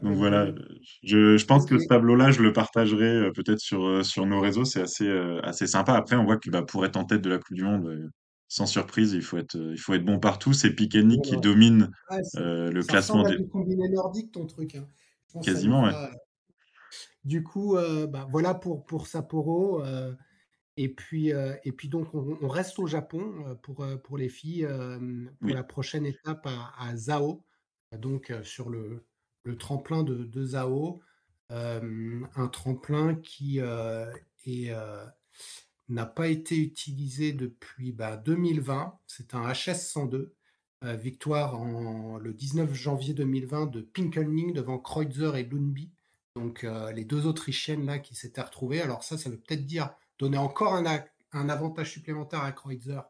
[0.02, 0.52] Donc voilà,
[1.04, 4.40] je, je pense que ce tableau-là, je le partagerai euh, peut-être sur, euh, sur nos
[4.40, 4.66] réseaux.
[4.66, 5.94] C'est assez, euh, assez sympa.
[5.94, 8.10] Après, on voit que bah, pour être en tête de la Coupe du Monde,
[8.48, 10.54] sans surprise, il faut être, il faut être bon partout.
[10.54, 13.48] C'est Piquenique qui domine Ouais, euh, le ça classement des...
[13.48, 14.76] combiné nordique, ton truc.
[14.76, 14.88] hein.
[15.28, 15.92] Je pense que ça lui quasiment, ouais.
[17.24, 19.82] Du coup, euh, bah, voilà pour, pour Sapporo.
[20.78, 25.38] et, puis, et puis, donc, on, on reste au Japon pour, pour les filles pour
[25.42, 27.46] Oui, la prochaine étape à, à Zao,
[27.98, 29.06] donc sur le,
[29.44, 31.02] le tremplin de, de Zao.
[31.52, 34.12] Euh, un tremplin qui euh,
[34.48, 35.06] euh,
[35.90, 38.98] n'a pas été utilisé depuis bah, 2020.
[39.08, 40.34] C'est un HS 102.
[40.84, 41.64] Euh, victoire
[42.20, 45.92] le 19 janvier 2020 de Pinkelning devant Kreutzer et Lundby.
[46.36, 48.82] Donc les deux Autrichiennes là qui s'étaient retrouvées.
[48.82, 53.02] Alors ça, ça veut peut-être dire donner encore un, avantage supplémentaire à Kreutzer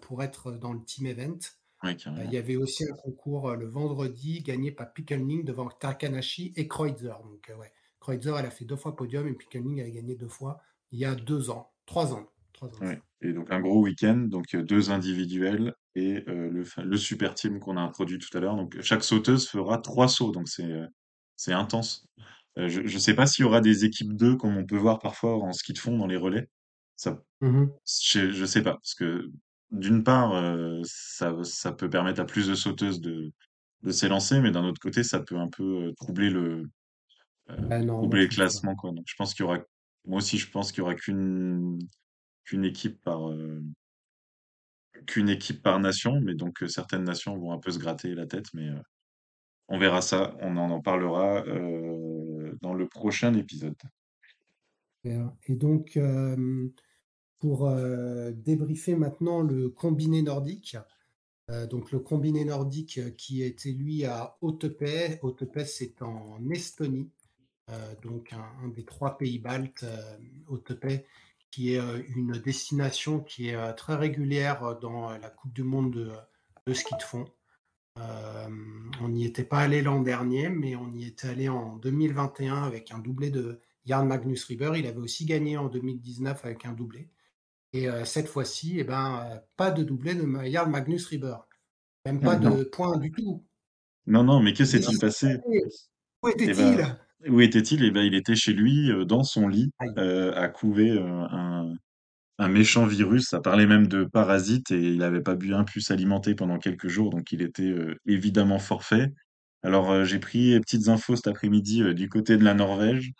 [0.00, 1.38] pour être dans le team event.
[1.82, 5.68] Ouais, Euh, Il y avait aussi un concours euh, le vendredi gagné par Pickelning devant
[5.68, 7.14] Takanashi et Kreutzer.
[7.24, 10.28] Donc, euh, ouais, Kreutzer, elle a fait deux fois podium et Pickelning, a gagné deux
[10.28, 10.60] fois
[10.92, 12.26] il y a deux ans, trois ans.
[12.52, 12.78] Trois ans.
[12.80, 13.00] Ouais.
[13.20, 17.58] Et donc un gros week-end, donc euh, deux individuels et euh, le, le super team
[17.60, 18.56] qu'on a introduit tout à l'heure.
[18.56, 20.70] Donc chaque sauteuse fera trois sauts, donc c'est
[21.36, 22.06] c'est intense.
[22.58, 24.98] Euh, je ne sais pas s'il y aura des équipes 2 comme on peut voir
[24.98, 26.48] parfois en ski de fond dans les relais.
[26.96, 27.70] Ça, Mhm.
[28.02, 29.30] je, je sais pas, parce que
[29.70, 30.32] d'une part,
[30.84, 33.32] ça, ça peut permettre à plus de sauteuses de,
[33.82, 36.68] de s'élancer, mais d'un autre côté, ça peut un peu troubler le,
[37.48, 38.60] non, moi troubler je le pense pas.
[38.62, 38.92] classement, quoi.
[38.92, 39.58] Donc je pense qu'il y aura,
[40.04, 41.78] moi aussi, je pense qu'il y aura qu'une
[42.44, 43.30] qu'une équipe par
[45.06, 48.46] qu'une équipe par nation, mais donc certaines nations vont un peu se gratter la tête,
[48.54, 48.70] mais
[49.68, 51.44] on verra ça, on en en parlera
[52.62, 53.74] dans le prochain épisode.
[55.04, 55.98] Et donc,
[57.38, 60.76] pour euh, débriefer maintenant le combiné nordique,
[61.50, 65.18] euh, donc le combiné nordique qui était lui à Hautepais.
[65.22, 67.10] Hautepais, c'est en Estonie,
[67.70, 70.18] euh, donc un, des trois pays baltes, euh,
[70.48, 71.06] Hautepais,
[71.50, 75.92] qui est euh, une destination qui est euh, très régulière dans la Coupe du Monde
[75.92, 76.10] de,
[76.66, 77.26] de ski de fond.
[77.98, 78.48] Euh,
[79.00, 82.92] on n'y était pas allé l'an dernier, mais on y était allé en 2021 avec
[82.92, 84.72] un doublé de Jarl Magnus Rieber.
[84.76, 87.08] Il avait aussi gagné en 2019 avec un doublé.
[87.76, 91.36] Et euh, cette fois-ci, eh ben, euh, pas de doublé de Jarl Magnus Rieber.
[92.06, 93.44] Même pas Non, de points du tout.
[94.06, 95.36] non, non, mais que s'est-il passé?
[96.22, 97.84] Où Eh était-il ben, où était-il?
[97.84, 101.74] Eh ben, il était chez lui, euh, dans son lit, à couver un,
[102.38, 103.28] un méchant virus.
[103.28, 107.10] Ça parlait même de parasite et il n'avait pas bien pu s'alimenter pendant quelques jours,
[107.10, 107.74] donc il était
[108.06, 109.12] évidemment forfait.
[109.62, 113.12] Alors, j'ai pris les petites infos cet après-midi du côté de la Norvège.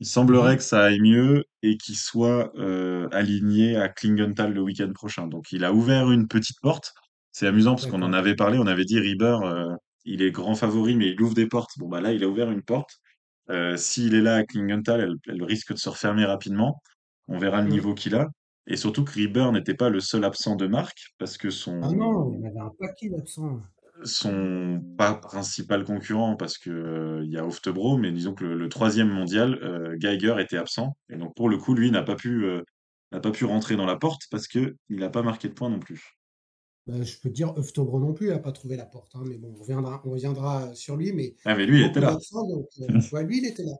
[0.00, 0.56] Il semblerait Mhm.
[0.58, 5.26] que ça aille mieux et qu'il soit euh, aligné à Klingenthal le week-end prochain.
[5.28, 6.92] Donc, il a ouvert une petite porte.
[7.30, 8.58] C'est amusant parce qu'on en avait parlé.
[8.58, 9.74] On avait dit Rieber, euh,
[10.04, 11.70] il est grand favori, mais il ouvre des portes.
[11.78, 12.90] Bon, bah là, il a ouvert une porte.
[13.50, 16.82] Euh, s'il est là à Klingenthal, elle, elle risque de se refermer rapidement.
[17.28, 17.72] On verra le Mhm.
[17.72, 18.28] niveau qu'il a.
[18.66, 21.76] Et surtout que Rieber n'était pas le seul absent de marque parce que Ah son,
[21.94, 23.60] non, il y avait un paquet d'absents.
[24.04, 28.56] Son pas principal concurrent parce que euh, il y a Oftebro, mais disons que le,
[28.56, 30.96] le troisième mondial, euh, Geiger était absent.
[31.08, 32.62] Et donc pour le coup, lui n'a pas pu, euh,
[33.12, 35.70] n'a pas pu rentrer dans la porte parce que il n'a pas marqué de points
[35.70, 36.16] non plus.
[36.86, 39.14] Ben, je peux te dire, Oftobro non plus, il n'a pas trouvé la porte.
[39.14, 41.12] hein, mais bon, on reviendra, on reviendra sur lui.
[41.12, 42.16] Mais Ah mais lui, il était là.
[42.32, 42.66] donc
[43.12, 43.74] ouais, lui, il était là.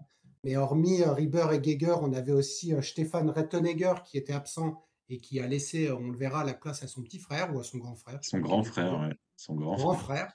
[0.45, 5.41] Mais hormis Rieber et Geiger, on avait aussi Stéphane Rettenegger qui était absent et qui
[5.41, 7.95] a laissé, on le verra, la place à son petit frère ou à son grand
[7.95, 8.19] frère.
[8.23, 9.15] Son grand frère, ouais.
[9.43, 10.19] Son grand Grand frère.
[10.19, 10.35] frère.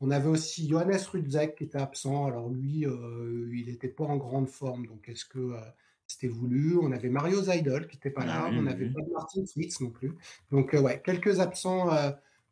[0.00, 2.24] On avait aussi Johannes Rudzek qui était absent.
[2.24, 4.86] Alors lui, euh, il n'était pas en grande forme.
[4.86, 5.60] Donc est-ce que euh,
[6.06, 6.78] c'était voulu?
[6.78, 8.46] On avait Mario Zeidel qui n'était pas Ah là.
[8.50, 8.94] oui, On n'avait oui.
[8.94, 10.14] pas Martin Fritz non plus.
[10.50, 11.90] Donc euh, ouais, quelques absents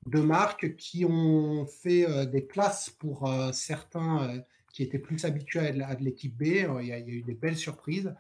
[0.07, 6.05] de marque qui ont fait des places pour certains qui étaient plus habitués à de,
[6.05, 6.43] l'équipe B.
[6.43, 8.15] Il y, a, il y a eu des belles surprises.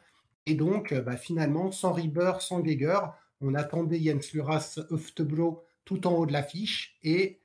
[0.46, 3.00] Et donc bah, finalement, sans Rieber, sans Geiger,
[3.42, 7.38] on attendait Jens Luras Öftebro tout en haut de l'affiche et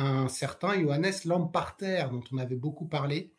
[0.00, 3.32] un certain Johannes Lamparter, dont on avait beaucoup parlé,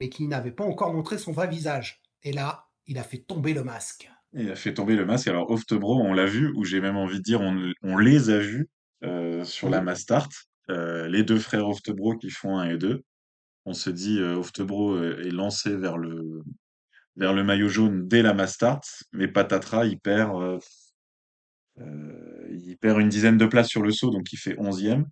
[0.00, 2.00] mais qui n'avait pas encore montré son vrai visage.
[2.22, 4.10] Et là, il a fait tomber le masque.
[4.32, 5.28] Il a fait tomber le masque.
[5.28, 8.38] Alors Oftebro, on l'a vu, ou j'ai même envie de dire, on, on les a
[8.38, 8.68] vus
[9.04, 10.28] euh, sur la Mastart.
[10.70, 13.02] Euh, les deux frères Oftebro qui font un et deux.
[13.64, 16.42] On se dit, euh, Oftebro euh, est lancé vers le,
[17.16, 20.60] vers le maillot jaune dès la Mastart, mais patatras, il perd,
[22.50, 25.06] il perd une dizaine de places sur le saut, donc il fait onzième.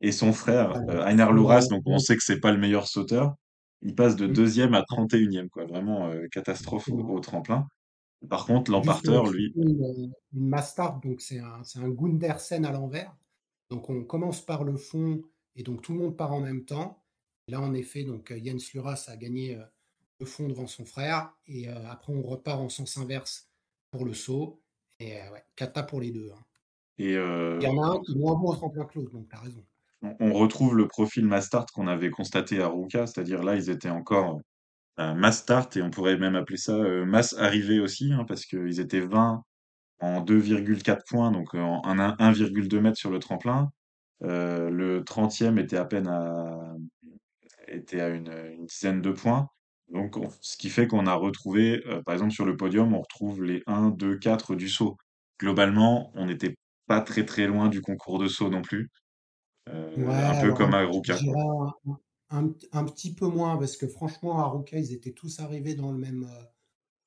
[0.00, 1.04] Et son frère, voilà.
[1.06, 3.34] euh, Einar Louras, donc on sait que c'est pas le meilleur sauteur,
[3.82, 4.32] il passe de Mm.
[4.32, 5.66] deuxième à trente et unième, quoi.
[5.66, 7.14] Vraiment euh, catastrophe au, Bon.
[7.14, 7.68] au tremplin.
[8.28, 13.14] Par contre, Lamparter, lui, une, une Mastart, donc c'est un, un Gundersen à l'envers.
[13.70, 15.22] Donc on commence par le fond
[15.56, 17.02] et donc tout le monde part en même temps.
[17.48, 19.64] Là, en effet, donc euh, Jens Luras a gagné euh,
[20.20, 23.48] le fond devant son frère et euh, après on repart en sens inverse
[23.90, 24.60] pour le saut.
[24.98, 26.30] Et euh, ouais, kata pour les deux.
[26.34, 26.44] hein.
[26.98, 27.16] et
[27.60, 29.28] Il y euh, en a un qui est moins bon au tremplin que l'autre, donc
[29.28, 29.64] t'as raison.
[30.02, 34.40] On, retrouve le profil Mastart qu'on avait constaté à Ruka, c'est-à-dire là, ils étaient encore
[34.96, 38.80] à Mastart et on pourrait même appeler ça euh, masse arrivée aussi, hein, parce qu'ils
[38.80, 39.42] étaient 20
[40.00, 43.70] en 2,4 points, donc euh, en un- 1,2 mètres sur le tremplin.
[44.24, 46.74] Euh, le 30e était à peine à,
[47.68, 49.48] était à une, dizaine de points.
[49.92, 53.00] Donc, on- ce qui fait qu'on a retrouvé, euh, par exemple, sur le podium, on
[53.02, 54.96] retrouve les 1, 2, 4 du saut.
[55.40, 58.90] Globalement, on n'était pas très très loin du concours de saut non plus.
[59.96, 61.22] Ouais, Euh, un peu comme un- à je Ruka, quoi.
[61.22, 61.40] dirais
[62.30, 65.90] un, un- petit peu moins, parce que franchement, à Ruka, ils étaient tous arrivés dans
[65.92, 66.44] le même, euh,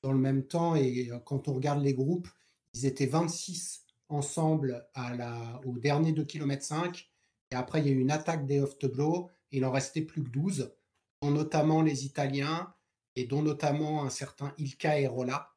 [0.01, 0.75] dans le même temps.
[0.75, 2.27] Et euh, quand on regarde les groupes,
[2.73, 7.09] ils étaient 26 ensemble à la, au dernier 2 km 5.
[7.51, 9.29] Et après, il y a eu une attaque des Oftebro.
[9.51, 10.73] Et il en restait plus que 12,
[11.21, 12.73] dont notamment les Italiens
[13.15, 15.51] et dont notamment un certain Ilka Erola,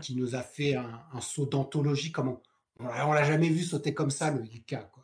[0.00, 2.12] qui nous a fait un, un saut d'anthologie.
[2.12, 2.40] Comme on,
[2.80, 4.82] on l'a jamais vu sauter comme ça, le Ilka.
[4.92, 5.01] Quoi.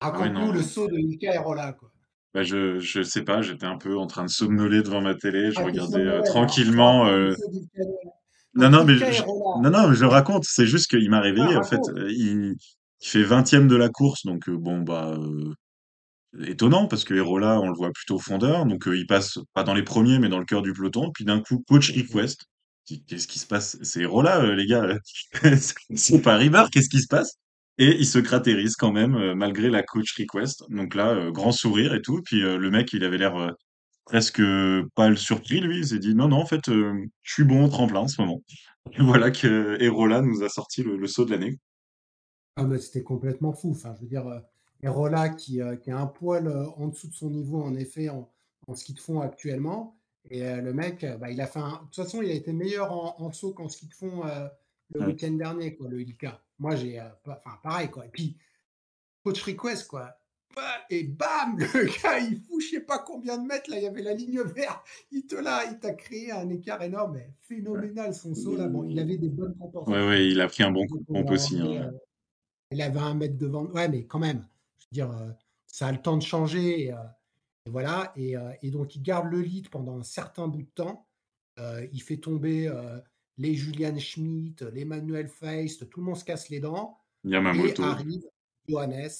[0.00, 0.52] Ah Raconte-nous non.
[0.52, 1.72] le saut de Ilka Erola.
[1.72, 1.90] Quoi.
[2.34, 5.50] Bah, je, je sais pas, j'étais un peu en train de somnoler devant ma télé,
[5.50, 7.06] je Ah, regardais euh, tranquillement.
[7.06, 7.34] Euh,
[7.74, 8.10] Erola.
[8.54, 11.20] Non, non, mais je, Erola, non, non, je le raconte, c'est juste qu'il m'a ah,
[11.22, 11.80] réveillé, en fait.
[11.96, 12.54] Euh, Il,
[13.00, 15.54] il fait 20e de la course, donc bon, bah, euh,
[16.46, 19.82] étonnant, parce que Erola, on le voit plutôt fondeur, donc il passe pas dans les
[19.82, 21.10] premiers, mais dans le cœur du peloton.
[21.12, 22.46] Puis d'un coup, coach request,
[23.06, 23.78] qu'est-ce qui se passe?
[23.82, 24.86] C'est Rola, les gars.
[25.94, 27.38] c'est pas River, qu'est-ce qui se passe?
[27.78, 30.64] Et il se cratérise quand même, malgré la coach request.
[30.68, 32.22] Donc là, grand sourire et tout.
[32.24, 33.54] Puis le mec, il avait l'air
[34.04, 34.42] presque
[34.96, 35.78] pas le surpris, lui.
[35.78, 38.42] Il s'est dit, non, non, en fait, je suis bon au tremplin en ce moment.
[38.92, 41.58] Et voilà que Erola nous a sorti le, saut de l'année.
[42.56, 43.70] Ah, mais c'était complètement fou.
[43.70, 44.26] Enfin, je veux dire,
[44.82, 48.28] Erola qui, qui, a un poil en dessous de son niveau, en effet, en,
[48.66, 49.96] en ski de fond actuellement.
[50.30, 51.72] Et le mec, bah, il a fait un...
[51.72, 54.22] De toute façon, il a été meilleur en, saut qu'en ski de fond
[54.94, 56.42] le week-end dernier, quoi, le Ilka.
[56.58, 57.00] Moi, j'ai...
[57.26, 58.06] Enfin, pareil, quoi.
[58.06, 58.36] Et puis,
[59.24, 60.18] coach request, quoi.
[60.56, 63.84] Bah, et bam, le gars, il fout je sais pas combien de mètres, là, il
[63.84, 64.84] y avait la ligne verte.
[65.12, 68.66] Il te l'a, il t'a créé un écart énorme, phénoménal son saut, là.
[68.66, 69.92] Bon, il avait des bonnes compensations.
[69.92, 71.60] Ouais, ouais, il a pris un bon coup de pompe aussi.
[71.60, 71.92] Hein,
[72.70, 73.66] il avait un mètre devant.
[73.66, 74.46] Ouais, mais quand même,
[74.78, 76.92] je veux dire, ça a le temps de changer
[77.68, 81.06] voilà, euh, et, donc il garde le lead pendant un certain bout de temps.
[81.58, 82.98] Euh, il fait tomber euh,
[83.38, 86.98] les Julian Schmidt, les Manuel Feist, tout le monde se casse les dents.
[87.24, 87.82] Yamamoto.
[87.82, 88.22] Et arrive
[88.68, 89.10] Johannes,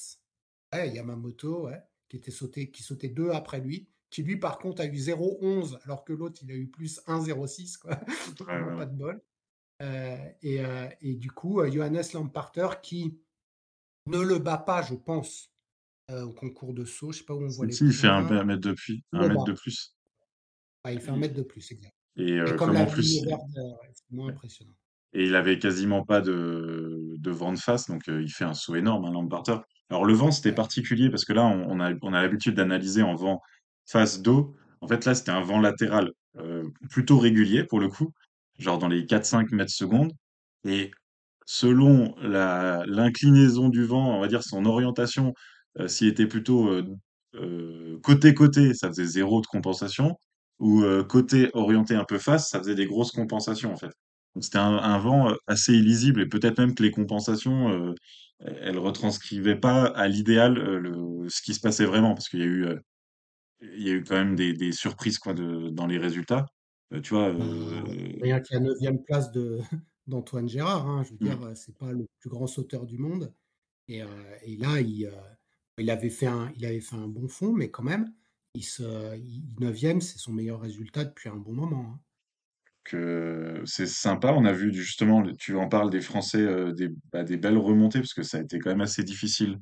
[0.73, 1.69] Yamamoto,
[2.07, 5.79] qui, était sauté, qui sautait deux après lui, qui lui par contre a eu 0,11
[5.83, 7.95] alors que l'autre il a eu plus 1,06, quoi.
[8.77, 9.21] Pas de bol.
[10.41, 10.61] et,
[11.01, 13.19] et, du coup, Johannes Lamparter qui
[14.07, 15.51] ne le bat pas, je pense,
[16.09, 17.11] euh, au concours de saut.
[17.11, 17.71] Je sais pas où on voit les.
[17.71, 19.01] Si, il fait un, mètre de plus.
[19.11, 19.95] Un mètre de plus.
[20.87, 21.93] il fait un mètre de plus, exact.
[22.19, 23.23] Et, euh, comme, en plus.
[23.25, 23.35] Euh,
[23.93, 24.73] c'est moins impressionnant.
[25.13, 28.75] Et il avait quasiment pas de, de vent de face, donc il fait un saut
[28.75, 29.57] énorme, un hein, Lamparter.
[29.89, 33.15] Alors le vent, c'était particulier parce que là, on, a, on a l'habitude d'analyser en
[33.15, 33.41] vent
[33.87, 34.55] face d'eau.
[34.81, 36.11] En fait, là, c'était un vent latéral
[36.91, 38.13] plutôt régulier pour le coup,
[38.59, 40.13] genre dans les 4-5 mètres secondes.
[40.63, 40.91] Et
[41.47, 45.33] selon l'inclinaison du vent, on va dire son orientation
[45.79, 46.69] euh, s'il était plutôt
[48.03, 50.19] côté-côté, ça faisait zéro de compensation,
[50.59, 53.91] ou côté orienté un peu face, ça faisait des grosses compensations en fait.
[54.35, 57.95] Donc c'était un, vent assez illisible et peut-être même que les compensations,
[58.39, 60.57] elles retranscrivaient pas à l'idéal
[61.29, 62.67] ce qui se passait vraiment, parce qu'il y a eu,
[63.61, 66.45] il y a eu quand même des, surprises quoi, de, dans les résultats.
[67.03, 67.31] tu vois.
[67.31, 67.45] Bah,
[68.21, 69.59] rien que la neuvième place de
[70.07, 71.39] d'Antoine Gérard, hein, je veux mmh.
[71.39, 73.33] dire, c'est pas le plus grand sauteur du monde.
[73.87, 74.01] Et,
[74.43, 75.09] et là, il,
[75.79, 78.11] il avait fait un, il avait fait un bon fond, mais quand même,
[78.55, 78.83] il se,
[79.59, 81.85] 9e, c'est son meilleur résultat depuis un bon moment.
[81.89, 81.99] Hein.
[82.83, 84.33] Que c'est sympa.
[84.33, 87.99] On a vu justement, tu en parles des Français, euh, des, bah, des belles remontées,
[87.99, 89.59] parce que ça a été quand même assez difficile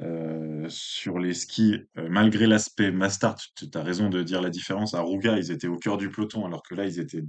[0.00, 3.38] euh, sur les skis, euh, malgré l'aspect Mastart.
[3.56, 4.94] Tu as raison de dire la différence.
[4.94, 7.24] À Rouga, ils étaient au cœur du peloton, alors que là, ils étaient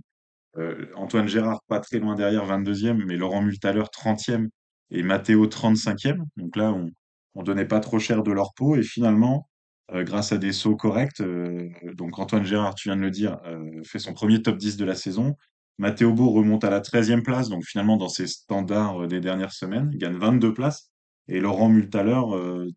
[0.95, 4.49] Antoine Gérard pas très loin derrière, 22e, mais Laurent Multaler, 30e,
[4.91, 6.17] et Matteo, 35e.
[6.35, 6.89] Donc là, on,
[7.35, 9.47] on donnait pas trop cher de leur peau et finalement,
[9.93, 13.39] euh, grâce à des sauts corrects, euh, donc Antoine Gérard, tu viens de le dire,
[13.45, 15.35] euh, fait son premier top 10 de la saison.
[15.79, 19.89] Matteo Beau remonte à la 13e place, donc finalement dans ses standards des dernières semaines,
[19.93, 20.91] il gagne 22 places.
[21.27, 22.19] Et Laurent Multaler,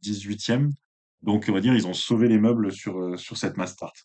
[0.03, 0.71] 18e.
[1.23, 3.97] Donc on va dire, ils ont sauvé les meubles sur, sur cette mass start.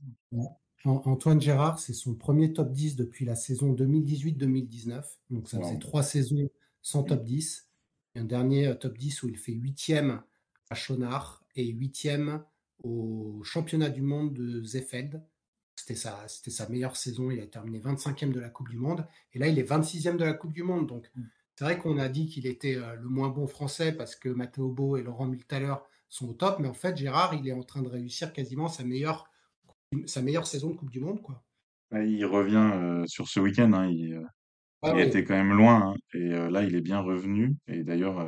[0.85, 5.03] Antoine Gérard, c'est son premier top 10 depuis la saison 2018-2019.
[5.29, 6.49] Donc ça faisait trois saisons
[6.81, 7.67] sans top 10.
[8.15, 10.21] un dernier top 10 où il fait 8e
[10.69, 12.41] à Schonard et huitième
[12.83, 15.21] au championnat du monde de Zefeld.
[15.75, 17.29] C'était sa, c'était sa meilleure saison.
[17.31, 19.05] Il a terminé 25e de la Coupe du Monde.
[19.33, 20.87] Et là, il est 26e de la Coupe du Monde.
[20.87, 21.23] Donc, mm.
[21.55, 24.69] c'est vrai qu'on a dit qu'il était euh, le moins bon français parce que Matteo
[24.69, 25.75] Beau et Laurent Miltaler
[26.09, 26.59] sont au top.
[26.59, 29.29] Mais en fait, Gérard, il est en train de réussir quasiment sa meilleure,
[30.05, 31.21] sa meilleure saison de Coupe du Monde.
[31.21, 31.43] Quoi.
[31.91, 33.71] Il revient euh, sur ce week-end.
[33.73, 33.87] Hein.
[33.87, 34.23] il, euh,
[34.81, 35.91] ah était quand même loin.
[35.91, 35.95] Hein.
[36.13, 37.55] Et là, il est bien revenu.
[37.67, 38.19] Et d'ailleurs,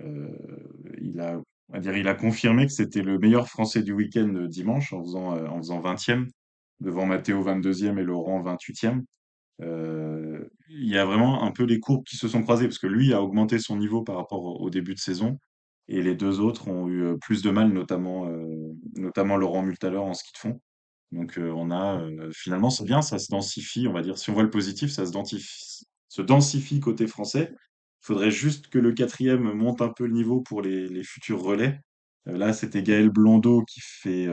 [0.00, 0.28] euh,
[1.00, 1.40] il a,
[1.72, 5.46] il a confirmé que c'était le meilleur Français du week-end euh, dimanche en faisant, euh,
[5.46, 6.28] en faisant 20e
[6.80, 9.02] devant Matteo 22e et Laurent 28e.
[9.62, 12.86] Euh, il y a vraiment un peu les courbes qui se sont croisées parce que
[12.86, 15.38] lui a augmenté son niveau par rapport au, début de saison
[15.86, 18.28] et les deux autres ont eu plus de mal, notamment,
[18.96, 20.60] notamment Laurent Multaler en ski de fond.
[21.12, 24.18] Donc on a finalement c'est bien, ça se densifie, on va dire.
[24.18, 27.52] Si on voit le positif, ça se densifie, se densifie côté français
[28.04, 31.80] faudrait juste que le quatrième monte un peu le niveau pour les, futurs relais.
[32.28, 34.26] Euh, là, c'était Gaël Blondeau qui fait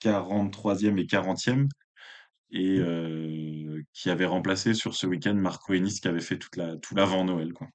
[0.00, 1.68] 43e euh, et 40e
[2.52, 2.82] et mmh.
[2.82, 6.94] euh, qui avait remplacé sur ce week-end Marco Ennis qui avait fait toute la, tout
[6.94, 7.52] l'avant Noël.
[7.52, 7.66] Quoi.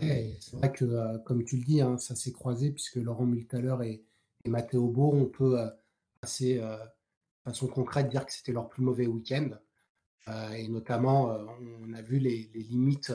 [0.00, 4.04] c'est vrai que, comme tu le dis, hein, ça s'est croisé puisque Laurent Multaler et,
[4.44, 5.58] et Matteo Beau, on peut
[6.22, 6.76] assez, de
[7.44, 9.50] façon concrète dire que c'était leur plus mauvais week-end.
[10.56, 11.36] et notamment,
[11.82, 13.12] on a vu les limites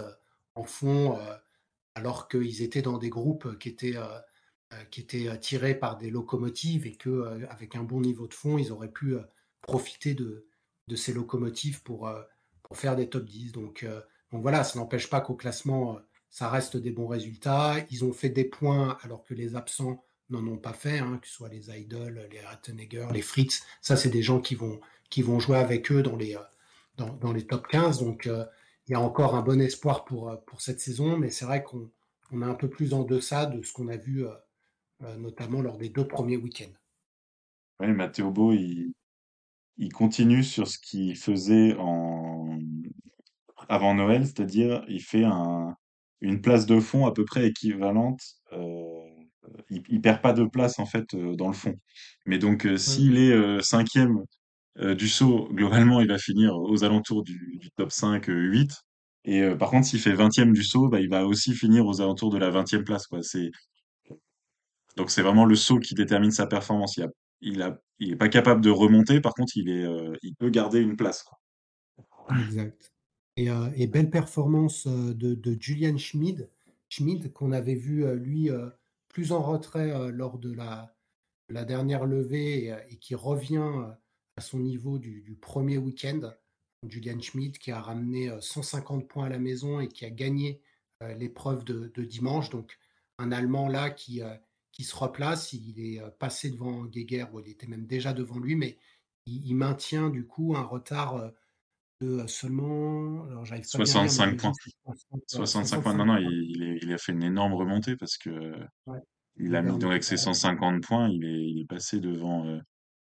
[0.57, 1.35] en euh,
[1.95, 4.19] alors qu'ils étaient dans des groupes qui étaient, euh,
[4.73, 8.71] euh, qui étaient tirés par des locomotives et qu'avec un bon niveau de fond, ils
[8.71, 9.15] auraient pu
[9.61, 10.47] profiter de,
[10.87, 12.09] de ces locomotives pour,
[12.63, 13.51] pour faire des top 10.
[13.51, 13.85] Donc,
[14.31, 15.99] donc voilà, ça n'empêche pas qu'au classement,
[16.29, 17.75] ça reste des bons résultats.
[17.89, 21.27] Ils ont fait des points alors que les absents n'en ont pas fait, hein, que
[21.27, 23.63] ce soit les Idols, les Rattenegger, les Fritz.
[23.81, 24.79] Ça, c'est des gens qui vont,
[25.09, 26.37] qui vont jouer avec eux dans les,
[26.97, 27.99] dans les top 15.
[27.99, 28.29] Donc,
[28.87, 31.91] il y a encore un bon espoir pour, pour cette saison, mais c'est vrai qu'on
[32.31, 34.25] on est un peu plus en deçà de ce qu'on a vu
[35.17, 36.73] notamment lors des deux premiers week-ends.
[37.79, 38.93] Oui, Matteo Bo, il,
[39.77, 42.59] il continue sur ce qu'il faisait en
[43.69, 45.75] avant Noël, c'est-à-dire il fait un,
[46.21, 48.21] une place de fond à peu près équivalente.
[48.53, 49.03] Euh,
[49.69, 51.75] il, il perd pas de place en fait euh, dans le fond.
[52.25, 54.23] Mais donc euh, s'il est euh, cinquième
[54.79, 58.71] euh, du saut, globalement il va finir aux alentours du, top 5, 8.
[59.25, 62.01] Et euh, par contre s'il fait vingtième du saut, bah, il va aussi finir aux
[62.01, 63.07] alentours de la vingtième place.
[63.07, 63.23] Quoi.
[63.23, 63.51] C'est
[64.95, 66.97] donc c'est vraiment le saut qui détermine sa performance.
[66.97, 67.09] Il a,
[67.41, 69.21] il a, il est pas capable de remonter.
[69.21, 71.25] Par contre il euh, peut garder une place.
[72.29, 72.91] Exact.
[73.37, 76.49] Et, euh, belle performance euh, de, Julian Schmid,
[76.89, 78.69] Schmid qu'on avait vu euh, lui euh,
[79.09, 80.93] plus en retrait euh, lors de la,
[81.65, 83.89] dernière levée et, euh, qui revient euh,
[84.37, 86.31] à son niveau du, du premier week-end.
[86.87, 90.61] Julian Schmid qui a ramené euh, 150 points à la maison et qui a gagné
[91.03, 92.49] euh, l'épreuve de, de dimanche.
[92.49, 92.77] Donc
[93.17, 94.35] un Allemand là qui, euh,
[94.71, 98.37] qui se replace, il est euh, passé devant Geiger, ou il était même déjà devant
[98.39, 98.77] lui, mais
[99.25, 101.29] il, il maintient du coup un retard euh,
[102.01, 104.51] de euh, seulement, alors j'arrive pas bien à lire, 65 mais points.
[104.63, 105.91] je pense que c'est 65 points.
[105.93, 108.29] 65 Non, non, il, il, est- il a fait une énorme remontée parce que
[108.85, 108.99] Ouais,
[109.37, 110.21] il a mis donc avec ses là.
[110.21, 112.59] 150 points, il est, il est passé devant, euh,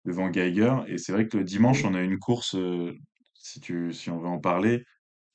[0.06, 0.76] devant Geiger.
[0.88, 2.94] Et c'est vrai que le dimanche, on a une course, euh,
[3.36, 4.84] si tu, si on veut en parler,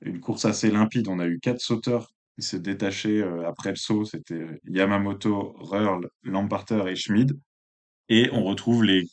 [0.03, 1.09] une course assez limpide.
[1.09, 2.09] On a eu quatre sauteurs
[2.39, 4.05] qui se détachaient euh, après le saut.
[4.05, 7.39] C'était Yamamoto, Röhrl, Lamparter et Schmid.
[8.09, 9.05] Et on retrouve les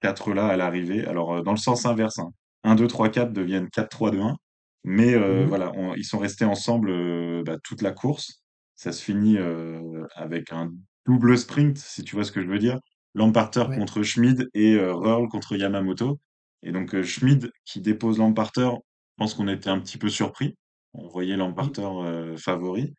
[0.00, 1.06] quatre là à l'arrivée.
[1.06, 2.30] Alors, euh, dans le sens inverse, hein.
[2.64, 4.36] 1, 2, 3, 4 deviennent 4, 3, 2, 1.
[4.84, 8.42] Mais euh, mhm, voilà, on- ils sont restés ensemble euh, bah, toute la course.
[8.76, 10.70] Ça se finit euh, avec un
[11.06, 12.78] double sprint, si tu vois ce que je veux dire.
[13.14, 16.20] Lamparter ouais, contre Schmid et euh, contre Yamamoto.
[16.62, 20.56] Et donc euh, Schmid qui dépose Lamparter, je pense qu'on était un petit peu surpris.
[20.94, 22.94] On voyait Lamparter euh, favori.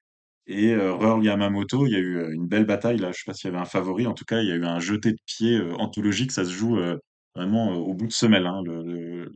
[0.48, 3.12] Et euh, Röhrl Yamamoto, il y a eu une belle bataille là.
[3.12, 4.08] Je sais pas s'il y avait un favori.
[4.08, 6.32] En tout cas, il y a eu un jeté de pied anthologique.
[6.32, 6.80] Ça se joue
[7.36, 9.32] vraiment au bout de semelle, hein, le, le,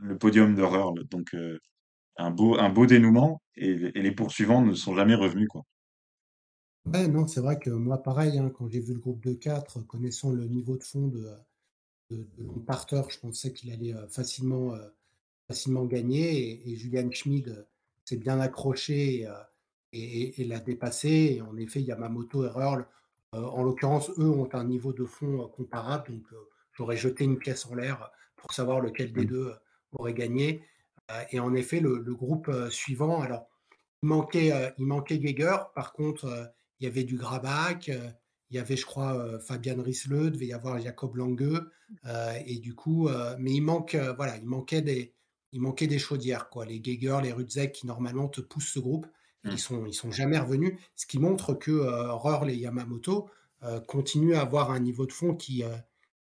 [0.00, 1.04] le podium de Röhrl.
[1.10, 1.34] Donc
[2.18, 3.42] un beau, un beau dénouement.
[3.56, 5.62] Et, et les poursuivants ne sont jamais revenus quoi.
[6.86, 9.80] Ouais, non, c'est vrai que moi, pareil, hein, quand j'ai vu le groupe de 4,
[9.86, 11.28] connaissant le niveau de fond de,
[12.10, 14.88] de, de Lamparter, je pensais qu'il allait euh, facilement, euh,
[15.48, 16.38] facilement gagner.
[16.38, 17.64] Et, et Julian Schmid euh,
[18.04, 19.32] s'est bien accroché et, euh,
[19.92, 21.36] et, et- et l'a dépassé.
[21.36, 25.48] Et en effet, Yamamoto et euh, en l'occurrence, eux ont un niveau de fond euh,
[25.48, 26.12] comparable.
[26.12, 26.36] Donc, euh,
[26.72, 29.28] j'aurais jeté une pièce en l'air pour savoir lequel des Mm.
[29.28, 29.54] deux euh,
[29.92, 30.62] aurait gagné.
[31.10, 33.46] Euh, et en effet, le, le groupe euh, suivant, alors,
[34.02, 35.56] il manquait, euh, il manquait Geiger.
[35.74, 36.44] Par contre, euh,
[36.80, 37.88] il y avait du Grabach.
[37.88, 38.10] euh,
[38.50, 41.62] il y avait, je crois, euh, Fabian Risleux, devait y avoir Jacob Lange.
[42.06, 43.08] euh, et du coup,
[43.38, 45.14] mais il manque, voilà, il manquait des,
[45.52, 46.64] il manquait des chaudières, quoi.
[46.66, 49.06] Les Geiger, les Rudzek qui normalement te poussent ce groupe,
[49.44, 49.56] ils Mm.
[49.58, 50.78] sont, ils sont jamais revenus.
[50.96, 53.28] Ce qui montre que euh, et Yamamoto
[53.62, 55.76] euh, continuent à avoir un niveau de fond qui, euh,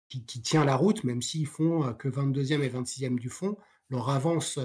[0.09, 3.57] qui, qui tient la route, même s'ils font que 22e et 26e du fond.
[3.89, 4.57] Leur avance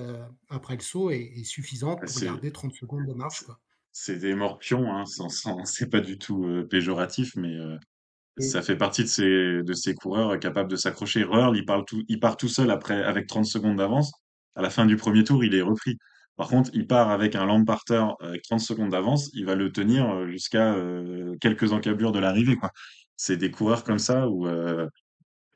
[0.48, 3.60] après le saut est, est suffisante Ah, pour garder 30 secondes de marche, quoi.
[3.98, 5.04] C'est des morpions, hein,
[5.64, 7.78] c'est pas du tout euh, péjoratif, mais euh,
[8.38, 11.24] ça fait partie de ces, de ces coureurs capables de s'accrocher.
[11.24, 14.12] Röhrl, il parle tout, il part tout seul après, avec 30 secondes d'avance.
[14.54, 15.96] À la fin du premier tour, il est repris.
[16.36, 20.10] Par contre, il part avec un Lamparter avec 30 secondes d'avance, il va le tenir
[20.10, 22.70] euh, jusqu'à euh, quelques encablures de l'arrivée, quoi.
[23.16, 24.86] C'est des coureurs comme ça où euh,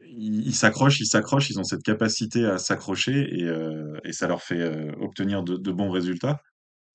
[0.00, 4.42] ils s'accrochent, ils s'accrochent, ils ont cette capacité à s'accrocher et, euh, et ça leur
[4.42, 6.40] fait euh, obtenir de, de bons résultats.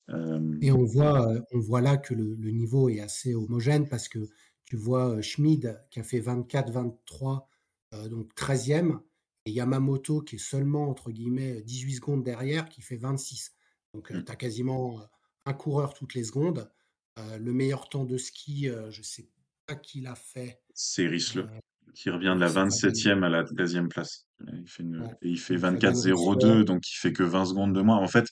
[0.10, 3.88] Euh, et on voit, euh, on voit là que le, le niveau est assez homogène
[3.90, 4.20] parce que
[4.66, 7.48] tu vois euh, Schmid qui a fait 24-23,
[7.94, 9.00] euh, donc 13e,
[9.46, 13.54] et Yamamoto qui est seulement, entre guillemets, 18 secondes derrière, qui fait 26.
[13.94, 15.04] Donc tu as quasiment euh,
[15.46, 16.70] un coureur toutes les secondes.
[17.18, 19.30] Euh, le meilleur temps de ski, euh, je sais
[19.68, 20.62] pas qui l'a fait.
[20.74, 21.60] c'est Risley Euh,
[21.94, 24.28] qui revient de la c'est Fabian, 27e à la 13e place.
[24.52, 26.12] Il fait une, ouais, et il fait donc Fabian Riesler.
[26.14, 27.98] 24-02, donc il fait que 20 secondes de moins.
[27.98, 28.28] En fait,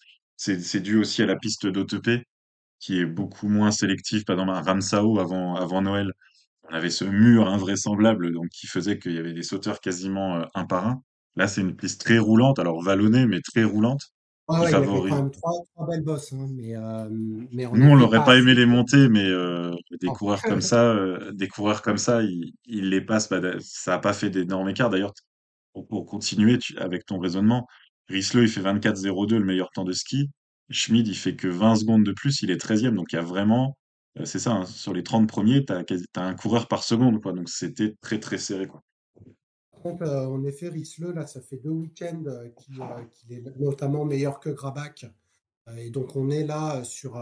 [0.59, 2.23] c'est dû aussi à la piste d'OTP
[2.79, 4.23] qui est beaucoup moins sélective.
[4.25, 6.11] Par exemple, à Ramsau avant, avant Noël,
[6.69, 10.45] on avait ce mur invraisemblable donc qui faisait qu'il y avait des sauteurs quasiment euh,
[10.55, 11.03] un par un.
[11.37, 14.01] Là, c'est une piste très roulante, alors vallonnée, mais très roulante,
[14.51, 17.07] qui ouais, il y avait quand même trois, trois belles bosses, hein, mais, euh,
[17.51, 20.43] mais en Nous, on effet, n'aurait pas pas aimé les monter, mais euh, des coureurs
[20.43, 20.95] comme ça,
[21.33, 23.29] des coureurs comme ça, ils, ils les passent.
[23.29, 24.89] bah, ça n'a pas fait d'énormes écarts.
[24.91, 25.13] D'ailleurs,
[25.73, 27.67] pour, pour continuer tu- avec ton raisonnement,
[28.09, 30.29] Risley, il fait 24-02, le meilleur temps de ski.
[30.69, 32.95] Schmid, il fait que 20 secondes de plus, il est 13e.
[32.95, 33.77] Donc il y a vraiment,
[34.19, 37.33] euh, c'est ça, hein, sur les 30 premiers, tu as, un coureur par seconde, quoi.
[37.33, 38.67] Donc c'était très très serré,
[39.81, 44.39] contre, euh, en effet, Risley, là, ça fait deux week-ends euh, qu'il est notamment meilleur
[44.39, 45.05] que Grabach.
[45.77, 47.19] et donc on est là sur,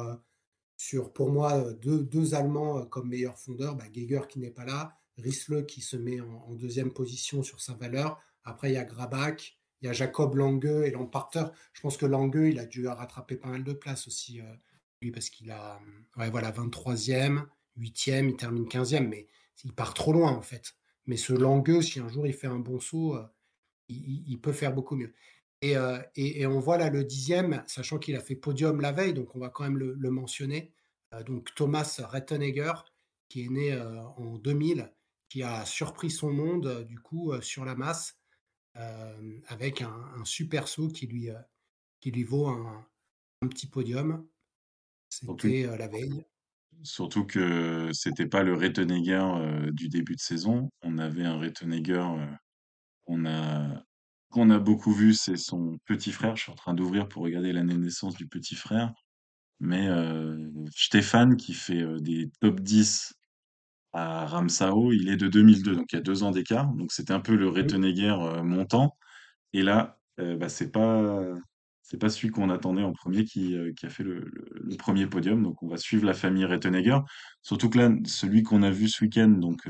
[0.78, 3.76] sur pour moi, deux, deux Allemands comme meilleur fondeur.
[3.76, 7.62] Bah, Geiger qui n'est pas là, Risley qui se met en, en, deuxième position sur
[7.62, 8.20] sa valeur.
[8.44, 11.46] Après, il y a Grabach, il y a Jacob Lange et Lamparter.
[11.74, 14.54] Je pense que Lange, il a dû rattraper pas mal de places aussi, euh,
[15.02, 15.80] lui, parce qu'il a
[16.18, 17.46] ouais, voilà, 23e,
[17.78, 19.28] 8e, il termine 15e, mais
[19.64, 20.76] il part trop loin en fait.
[21.08, 23.26] Mais ce Lange, si un jour il fait un bon saut, euh,
[23.90, 25.14] il, peut faire beaucoup mieux.
[25.64, 29.14] Euh, et, et, on voit là le dixième, sachant qu'il a fait podium la veille,
[29.14, 30.72] donc on va quand même le, mentionner.
[31.26, 32.74] donc Thomas Rettenegger,
[33.28, 33.80] qui est né
[34.18, 34.92] en 2000,
[35.28, 38.21] qui a surpris son monde du coup sur la masse
[38.78, 41.40] euh, avec un, super saut qui lui, euh,
[42.00, 42.88] qui lui vaut un,
[43.50, 44.26] petit podium.
[45.10, 46.24] C'était euh, la veille.
[46.84, 50.70] Surtout que c'était pas le Rettenegger du début de saison.
[50.84, 52.08] On avait un Rettenegger
[53.04, 53.84] qu'on a,
[54.30, 56.38] qu'on a beaucoup vu, c'est son petit frère.
[56.38, 58.94] Je suis en train d'ouvrir pour regarder l'année de naissance du petit frère.
[59.60, 59.90] Mais
[60.76, 63.14] Stéphane, qui fait des top 10
[63.94, 66.68] à Ramsau, il est de 2002, donc il y a deux ans d'écart.
[66.74, 68.98] Donc c'était un peu le Rettenegger euh, montant.
[69.54, 71.24] Et là, euh, bah, c'est pas
[71.84, 75.08] c'est pas celui qu'on attendait en premier qui, euh, qui a fait le, le, premier
[75.08, 75.44] podium.
[75.44, 77.00] Donc on va suivre la famille Rettenegger.
[77.42, 79.68] Surtout que là, celui qu'on a vu ce week-end, donc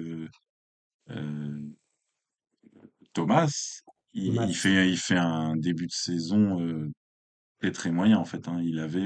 [3.13, 3.81] Thomas,
[4.13, 6.91] il, fait il fait un début de saison
[7.61, 8.47] très très moyen en fait.
[8.47, 8.59] Hein.
[8.63, 9.05] Il avait,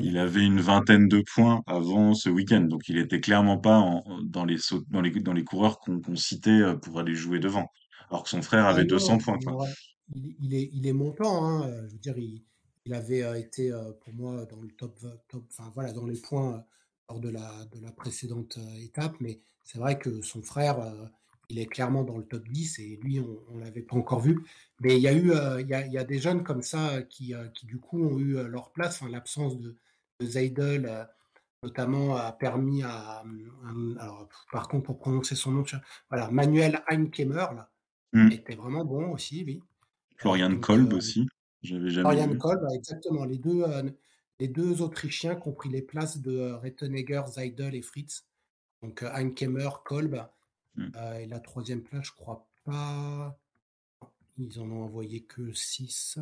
[0.00, 4.44] il avait une vingtaine de points avant ce week-end, donc il était clairement pas dans
[4.44, 4.56] les
[4.88, 7.66] dans les dans les coureurs qu'on citait pour aller jouer devant.
[8.10, 9.38] Alors que son frère avait 200 points.
[10.14, 11.44] Il, est il est montant.
[11.44, 11.70] Hein.
[11.88, 13.70] Je veux dire, il, avait été
[14.00, 14.98] pour moi dans le top,
[15.28, 16.64] top enfin voilà, dans les points
[17.10, 20.78] lors de la de la précédente étape, mais c'est vrai que son frère
[21.50, 24.44] il est clairement dans le top 10 et lui, on ne l'avait pas encore vu.
[24.80, 27.48] Mais il y a eu euh, il, y a, des jeunes comme ça qui, euh,
[27.48, 29.00] qui du coup, ont eu euh, leur place.
[29.00, 29.74] Enfin, l'absence de,
[30.20, 31.08] de Zeidel,
[31.62, 33.24] notamment, a permis à.
[33.98, 35.64] alors, par contre, pour prononcer son nom,
[36.10, 37.70] voilà, Manuel Heinkemmer, là,
[38.12, 38.32] mmh.
[38.32, 39.62] était vraiment bon aussi, oui.
[40.18, 41.26] Florian Kolb aussi.
[41.62, 43.24] J'avais jamais Florian Kolb, exactement.
[43.24, 43.64] Les deux,
[44.38, 48.26] les deux Autrichiens qui ont pris les places de Rettenegger, Zeidel et Fritz.
[48.82, 50.20] Donc, Heinkemmer, Kolb.
[50.78, 50.90] Mmh.
[50.96, 53.36] Euh, et la troisième place, je crois pas.
[54.38, 56.20] Ils en ont envoyé que 6.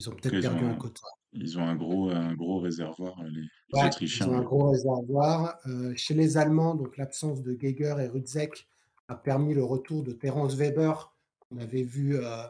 [0.00, 1.06] Ils ont peut-être perdu un quota.
[1.32, 4.26] Ils ont un gros, un gros réservoir, les, Autrichiens.
[4.26, 5.58] Ils ont un gros réservoir.
[5.66, 8.68] Euh, chez les Allemands, donc l'absence de Geiger et Rudzek
[9.06, 12.42] a permis le retour de Terence Weber, qu'on avait vu euh,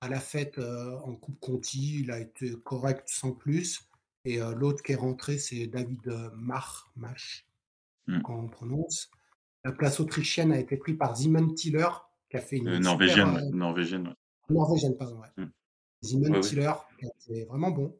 [0.00, 2.00] à la fête en Coupe Conti.
[2.00, 3.80] Il a été correct sans plus.
[4.24, 7.46] Et l'autre qui est rentré, c'est David Mach, Mach,
[8.06, 8.20] mmh.
[8.22, 9.10] quand on prononce.
[9.64, 11.88] La place autrichienne a été prise par Simon Tiller,
[12.30, 12.68] qui a fait une.
[12.68, 14.14] Euh, norvégienne, super, euh, norvégienne.
[14.48, 15.44] Norvégienne, pardon, ouais.
[15.44, 16.40] Mmh.
[16.40, 17.98] Tiller, qui était vraiment bon.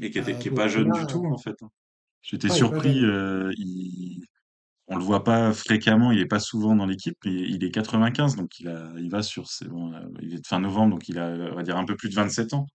[0.00, 1.56] Et qui n'est euh, pas jeune du tout, en fait.
[1.62, 1.70] Hein.
[2.20, 4.24] J'étais surpris, euh, il...
[4.86, 8.36] on le voit pas fréquemment, il est pas souvent dans l'équipe, mais il est 95,
[8.36, 11.30] donc il, a, il va sur, bon, il est de fin novembre, donc il a,
[11.52, 12.66] on va dire, un peu plus de 27 ans.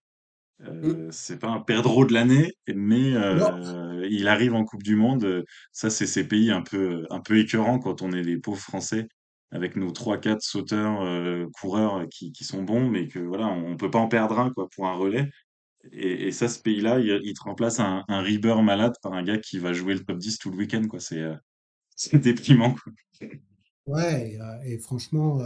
[0.60, 0.66] Mmh.
[0.66, 5.44] Euh, c'est pas un perdreau de l'année, mais euh, il arrive en Coupe du Monde.
[5.72, 9.08] Ça, c'est ces pays un peu, un peu écœurants quand on est les pauvres Français
[9.50, 13.90] avec nos 3-4 sauteurs, euh, coureurs qui, qui, sont bons, mais que voilà, on, peut
[13.90, 15.30] pas en perdre un quoi pour un relais.
[15.92, 19.22] Et, et ça, ce pays-là, il, il, te remplace un, un Rieber malade par un
[19.22, 20.98] gars qui va jouer le top 10 tout le week-end, quoi.
[20.98, 21.22] C'est
[21.96, 22.74] c'est déprimant.
[22.74, 23.28] Quoi.
[23.86, 25.40] Ouais, et, et franchement,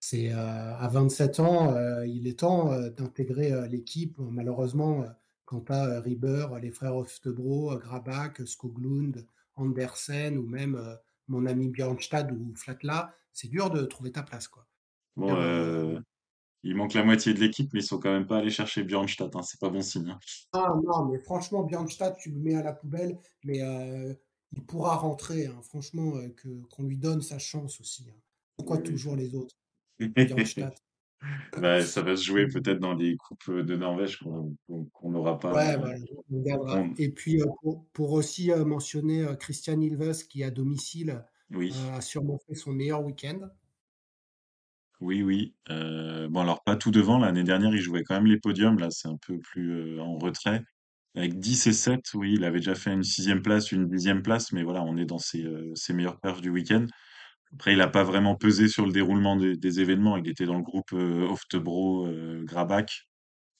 [0.00, 4.18] c'est euh, à 27 ans, euh, il est temps euh, d'intégrer l'équipe.
[4.18, 5.04] Malheureusement,
[5.44, 9.26] quant à Rieber, les frères Oftebro, Grabach, Skoglund,
[9.56, 10.78] Andersen ou même
[11.28, 14.48] mon ami Björnstad ou Flatla, c'est dur de trouver ta place.
[14.48, 14.66] Quoi.
[15.16, 16.02] Bon,
[16.62, 19.34] il manque la moitié de l'équipe, mais ils sont quand même pas allés chercher Björnstad.
[19.34, 20.10] Hein, c'est pas bon signe.
[20.10, 20.18] Hein.
[20.52, 23.60] Ah non, mais franchement, Björnstad, tu le mets à la poubelle, mais
[24.52, 25.46] il pourra rentrer.
[25.46, 25.60] Hein.
[25.62, 28.06] Franchement, que, qu'on lui donne sa chance aussi.
[28.56, 29.54] Pourquoi toujours les autres?
[31.60, 35.52] bah, ça va se jouer peut-être dans les coupes de Norvège qu'on n'aura pas.
[35.52, 35.76] Ouais,
[36.30, 37.46] euh, Et puis, euh,
[37.92, 41.24] pour, aussi euh, mentionner Christian Ilves qui, à domicile,
[41.94, 43.48] a sûrement fait son meilleur week-end.
[45.00, 45.54] Oui, oui.
[45.68, 47.18] bon, alors pas tout devant.
[47.18, 48.78] L'année dernière, il jouait quand même les podiums.
[48.78, 50.62] Là, c'est un peu plus en retrait.
[51.14, 54.52] Avec 10 et 7, oui, il avait déjà fait une sixième place, une dixième place,
[54.52, 56.86] mais voilà, on est dans ses, ses meilleures perfs du week-end.
[57.54, 60.16] Après, il n'a pas vraiment pesé sur le déroulement des, des événements.
[60.16, 63.08] Il était dans le groupe euh, Oftebro euh, Grabach.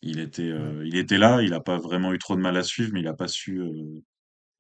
[0.03, 1.43] Il était, euh, il était là.
[1.43, 3.61] Il n'a pas vraiment eu trop de mal à suivre, mais il n'a pas su,
[3.61, 4.01] euh,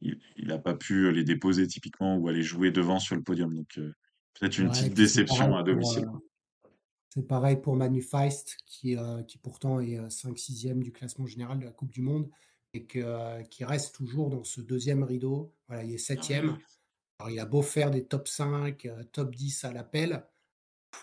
[0.01, 3.55] il, il a pas pu les déposer typiquement ou aller jouer devant sur le podium.
[3.55, 3.93] Donc euh,
[4.35, 6.07] peut-être une ouais, petite déception à domicile.
[6.07, 6.19] euh,
[7.11, 11.65] c'est pareil pour Manu Feist, qui, euh, qui pourtant est 5-6e du classement général de
[11.65, 12.29] la Coupe du Monde
[12.75, 15.55] et que, euh, qui reste toujours dans ce deuxième rideau.
[15.67, 16.59] Voilà, il est septième.
[17.19, 20.23] Alors, il a beau faire des top 5, euh, top 10 à l'appel.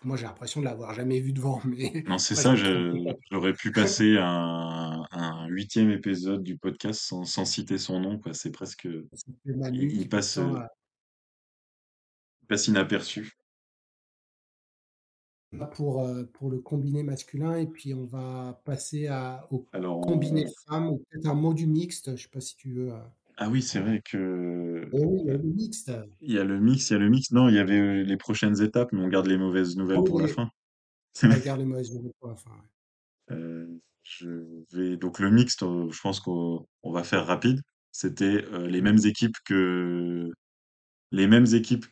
[0.03, 4.17] Moi, j'ai l'impression de l'avoir jamais vu devant, mais Non, c'est ça, j'aurais pu passer
[4.19, 8.21] un, un huitième épisode du podcast sans, sans citer son nom.
[8.33, 8.85] C'est presque,
[9.45, 10.69] il, il passe, euh, a-
[12.43, 13.33] il passe inaperçu.
[15.75, 20.45] Pour, euh, pour le combiné masculin, et puis on va passer à, au Alors, combiné
[20.47, 22.91] on- femme, ou peut-être un mot du mixte, je sais pas si tu veux.
[22.91, 22.99] euh.
[23.37, 25.91] Ah oui, c'est vrai que Eh oui, il y a le mixte.
[26.21, 27.31] il y a le mix, il y a le mix.
[27.31, 30.03] Non, il y avait euh, les prochaines étapes, mais on garde les mauvaises Ah nouvelles
[30.03, 30.49] pour la fin.
[31.29, 32.51] regarde les mauvaises nouvelles pour la fin.
[32.51, 32.57] ouais.
[33.31, 33.67] Euh,
[34.03, 34.27] je
[34.73, 37.61] vais donc le mixte, euh, je pense qu'on on va faire rapide.
[37.91, 40.29] C'était euh, les mêmes équipes que
[41.11, 41.85] les mêmes équipes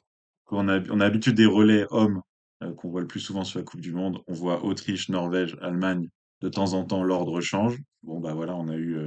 [0.46, 2.22] qu'on a on a l'habitude des relais hommes
[2.64, 4.20] euh, qu'on voit le plus souvent sur la Coupe du Monde.
[4.28, 6.10] On voit Autriche, Norvège, Allemagne.
[6.42, 7.78] De temps en temps, l'ordre change.
[8.04, 8.98] Bon bah voilà, on a eu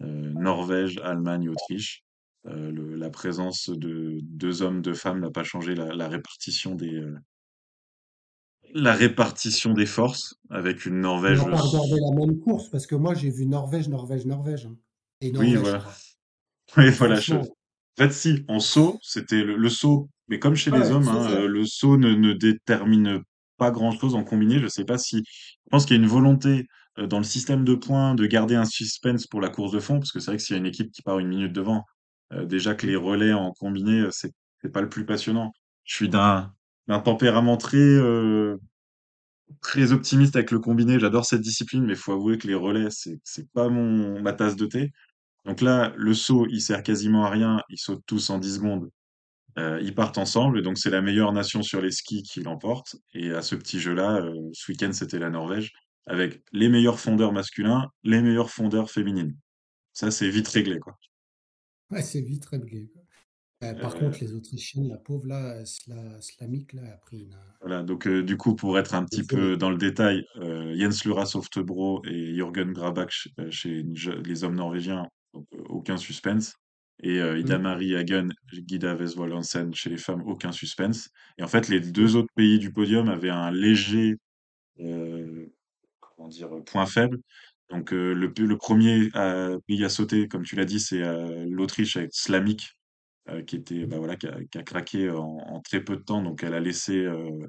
[0.00, 2.02] Norvège, Allemagne, Autriche.
[2.46, 6.74] Euh, le- la présence de deux hommes, deux femmes n'a pas changé la, la répartition
[6.74, 7.16] des euh,
[8.74, 11.38] la répartition des forces avec une On Norvège.
[11.38, 14.66] pas regardé la même course, parce que moi, j'ai vu Norvège, Norvège, Norvège.
[14.66, 14.76] hein.
[15.20, 15.84] Et Oui, Norvège, voilà.
[16.76, 17.20] Oui, Donc, voilà.
[17.20, 17.44] je- En
[17.98, 21.48] fait, si, en saut, c'était le, le saut, mais comme chez les hommes, hein, euh,
[21.48, 23.22] le saut ne, ne détermine
[23.56, 24.60] pas grand-chose en combiné.
[24.60, 25.24] Je sais pas si.
[25.26, 26.64] Je pense qu'il y a une volonté euh,
[27.06, 30.12] dans le système de points de garder un suspense pour la course de fond, parce
[30.12, 31.84] que c'est vrai que s'il y a une équipe qui part une minute devant,
[32.32, 34.32] euh, déjà que les relais en combiné, euh, c'est
[34.62, 35.52] c'est pas le plus passionnant.
[35.84, 36.52] Je suis d'un
[37.04, 38.56] tempérament très euh,
[39.62, 40.98] très optimiste avec le combiné.
[40.98, 44.56] J'adore cette discipline, mais faut avouer que les relais, c'est c'est pas mon ma tasse
[44.56, 44.92] de thé.
[45.44, 47.62] Donc là, le saut, il sert quasiment à rien.
[47.70, 48.90] Ils sautent tous en 10 secondes.
[49.58, 50.62] Euh, ils partent ensemble.
[50.62, 52.96] Donc, c'est la meilleure nation sur les skis qui l'emporte.
[53.14, 55.72] Et à ce petit jeu-là, euh, ce week-end, c'était la Norvège.
[56.08, 59.36] Avec les meilleurs fondeurs masculins, les meilleurs fondeurs féminines.
[59.92, 60.98] Ça, c'est vite réglé, quoi.
[61.90, 62.88] Ouais, c'est vite réglé.
[62.92, 63.02] quoi.
[63.64, 67.36] Euh, par Euh, contre, les Autrichiennes, la pauvre, là, Sla- Slamique, là, a pris une.
[67.60, 67.82] voilà.
[67.82, 71.26] Donc, euh, du coup, pour être un petit peu dans le détail, euh, Jens Lura
[71.26, 73.82] Softebro et Jürgen Grabach ch- euh, chez
[74.24, 76.54] les hommes norvégiens, donc, euh, aucun suspense.
[77.02, 81.10] Et euh, Mm, Ida-Marie Hagen, Gida Vesvold Hansen chez les femmes, aucun suspense.
[81.38, 84.16] Et en fait, les deux autres pays du podium avaient un léger
[84.80, 85.46] euh,
[86.18, 87.18] comment dire, point faible.
[87.70, 89.08] Donc euh, le, le premier
[89.66, 92.76] pays à sauter, comme tu l'as dit, c'est euh, l'Autriche avec Slamik,
[93.30, 96.22] euh, qui était, bah voilà, qui a, craqué en, très peu de temps.
[96.22, 97.46] Donc elle a laissé euh,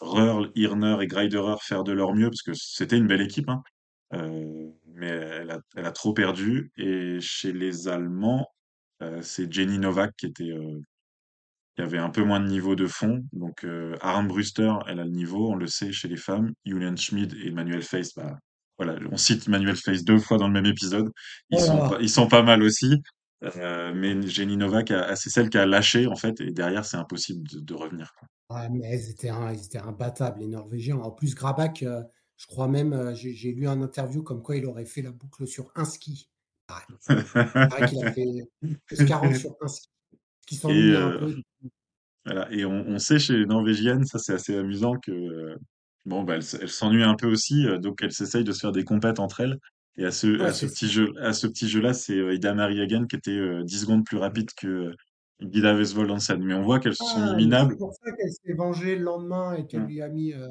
[0.00, 3.62] Röhrl, Irner et Greiderer faire de leur mieux parce que c'était une belle équipe, hein.
[4.14, 6.72] Euh, mais elle a, elle a trop perdu.
[6.78, 8.48] Et chez les Allemands,
[9.02, 10.50] euh, c'est Jenny Novak qui était
[11.78, 13.24] euh, qui avait un peu moins de niveau de fond.
[13.32, 16.52] Donc, euh, Armbruster, elle a le niveau, on le sait, chez les femmes.
[16.64, 18.38] Julian Schmid et Manuel Face, bah,
[18.78, 21.10] voilà, on cite Manuel Face deux fois dans le même épisode.
[21.50, 22.02] Ils sont pas, Voilà.
[22.02, 23.02] ils sont pas mal aussi.
[23.44, 27.46] Euh, mais Jenny Novak, c'est celle qui a lâché, en fait, et derrière, c'est impossible
[27.48, 28.28] de, de revenir, quoi.
[28.50, 30.96] Ouais, mais ils étaient, un- ils étaient imbattables, les Norvégiens.
[30.96, 32.02] En plus, Grabach, euh,
[32.36, 35.70] je crois même, j'ai lu un interview comme quoi il aurait fait la boucle sur
[35.76, 36.28] un ski.
[36.70, 36.96] Ouais.
[37.92, 38.26] Il a fait
[38.86, 39.88] plus 40 sur un ski.
[40.48, 41.34] Qui Et, un euh, peu.
[42.24, 42.48] Voilà.
[42.52, 45.56] Et on, on sait chez les Norvégiennes, ça c'est assez amusant que
[46.06, 48.84] bon bah elles s'ennuient un peu aussi, euh, donc elles s'essayent de se faire des
[48.84, 49.58] compètes entre elles.
[49.96, 52.54] Et à ce Ouais, à ce petit jeu à ce petit jeu-là, c'est euh, Ida
[52.54, 54.94] Marie Hagen qui était euh, 10 secondes plus rapide que euh,
[55.40, 56.42] Gida Vesvold Hansen.
[56.42, 57.76] Mais on voit qu'elles se sont Ah, mais c'est minables.
[57.76, 59.86] pour ça qu'elle s'est vengée le lendemain et qu'elle Hein.
[59.86, 60.48] lui a mis, euh,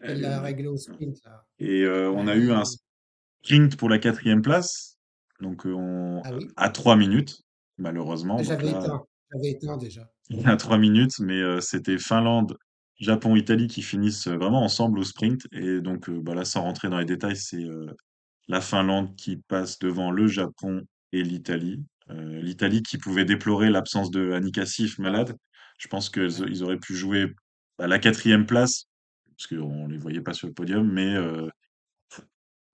[0.00, 1.44] Elle, l'a réglé au sprint, là.
[1.58, 4.96] Et euh, on a eu un sprint pour la quatrième place,
[5.40, 7.42] donc on, Ah oui, à trois minutes
[7.78, 8.36] malheureusement.
[8.36, 9.02] Donc j'avais là, éteint.
[9.32, 10.10] J'avais éteint déjà.
[10.44, 12.56] à trois minutes, mais euh, c'était Finlande,
[13.00, 15.46] Japon, Italie qui finissent euh, vraiment ensemble au sprint.
[15.52, 17.86] Et donc, euh, bah là, sans rentrer dans les détails, c'est euh,
[18.48, 21.82] la Finlande qui passe devant le Japon et l'Italie.
[22.10, 25.36] Euh, l'Italie qui pouvait déplorer l'absence de Annika Sif malade.
[25.78, 26.48] Je pense qu'ils Ouais.
[26.50, 27.32] ils auraient pu jouer
[27.78, 28.84] à la quatrième place,
[29.36, 31.48] parce qu'on les voyait pas sur le podium, mais euh,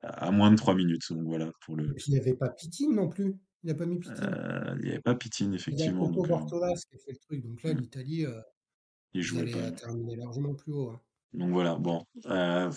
[0.03, 1.03] à moins de trois minutes.
[1.11, 1.95] Donc voilà, pour Et le.
[1.95, 3.37] puis il n'y avait pas Pitine non plus.
[3.65, 4.15] Il n'a pas mis Pitine?
[4.23, 6.09] Euh, Il n'y avait pas Pitine, Il y a effectivement.
[6.11, 7.45] Donc, euh, qui a fait le truc.
[7.45, 8.41] Donc là, mm, l'Italie, euh,
[9.15, 9.71] il ils jouait allaient pas.
[9.73, 10.91] terminer largement plus haut.
[10.91, 11.01] hein.
[11.33, 12.05] Donc voilà, bon.
[12.27, 12.71] Euh,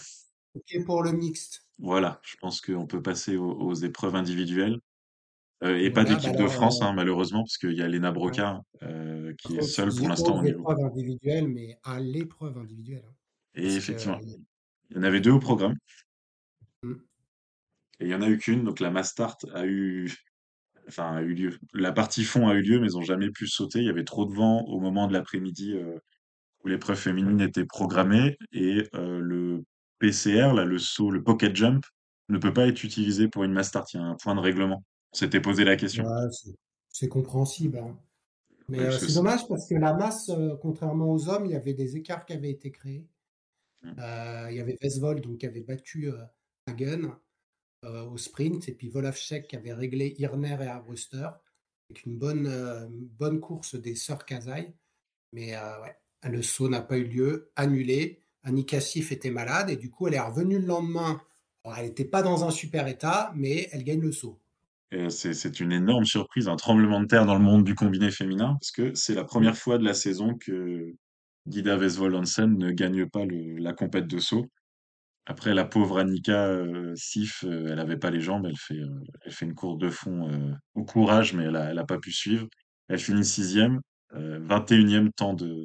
[0.54, 1.62] Ok pour le mixte.
[1.80, 4.80] Voilà, je pense qu'on peut passer aux, aux épreuves individuelles.
[5.64, 8.62] Euh, et pas d'équipe de France, hein, malheureusement, parce qu'il y a Lena Broca
[9.38, 10.58] qui est seule pour l'instant au niveau.
[10.58, 13.06] l'épreuve individuelle, mais à l'épreuve individuelle.
[13.08, 13.14] Hein.
[13.56, 14.20] Et effectivement,
[14.90, 15.76] il y en avait deux au programme.
[16.84, 16.94] Mmh.
[18.00, 20.12] Et il y en a eu qu'une, donc la Mastart a eu,
[20.92, 21.58] enfin, a eu lieu.
[21.74, 23.80] La partie fond a eu lieu, mais ils n'ont jamais pu sauter.
[23.80, 25.76] Il y avait trop de vent au moment de l'après-midi
[26.64, 29.64] où l'épreuve féminine était programmée et le
[30.00, 31.86] PCR, là, le saut, le pocket jump,
[32.30, 33.86] ne peut pas être utilisé pour une Mastart.
[33.94, 34.84] Il y a un point de règlement.
[35.14, 36.06] On s'était posé la question.
[36.90, 37.80] c'est compréhensible.
[37.80, 37.98] Hein.
[38.70, 40.32] Mais c'est dommage parce que la masse,
[40.62, 43.08] contrairement aux hommes, il y avait des écarts qui avaient été créés.
[43.84, 43.94] Mmh.
[44.52, 46.12] il y avait Vesvold donc, qui avait battu
[46.68, 47.16] Hagen
[47.84, 51.30] au sprint, et puis Volavchek qui avait réglé Irner et Arbruster,
[51.90, 54.74] avec une bonne, bonne course des sœurs Kazai.
[55.34, 55.96] Mais ouais,
[56.30, 58.22] le saut n'a pas eu lieu, annulé.
[58.44, 61.22] Annika Sif était malade et du coup, elle est revenue le lendemain.
[61.78, 64.40] elle n'était pas dans un super état, mais elle gagne le saut.
[65.10, 68.72] C'est une énorme surprise, un tremblement de terre dans le monde du combiné féminin, parce
[68.72, 70.94] que c'est la première fois de la saison que
[71.48, 74.48] Guida Vesvold Hansen ne gagne pas la compète de saut.
[75.28, 79.04] Après, la pauvre Annika euh, Sif, euh, elle n'avait pas les jambes, elle fait, euh,
[79.24, 82.12] elle fait une course de fond au courage, mais elle n'a elle a pas pu
[82.12, 82.48] suivre.
[82.88, 83.80] Elle finit sixième,
[84.14, 85.64] 21e temps de,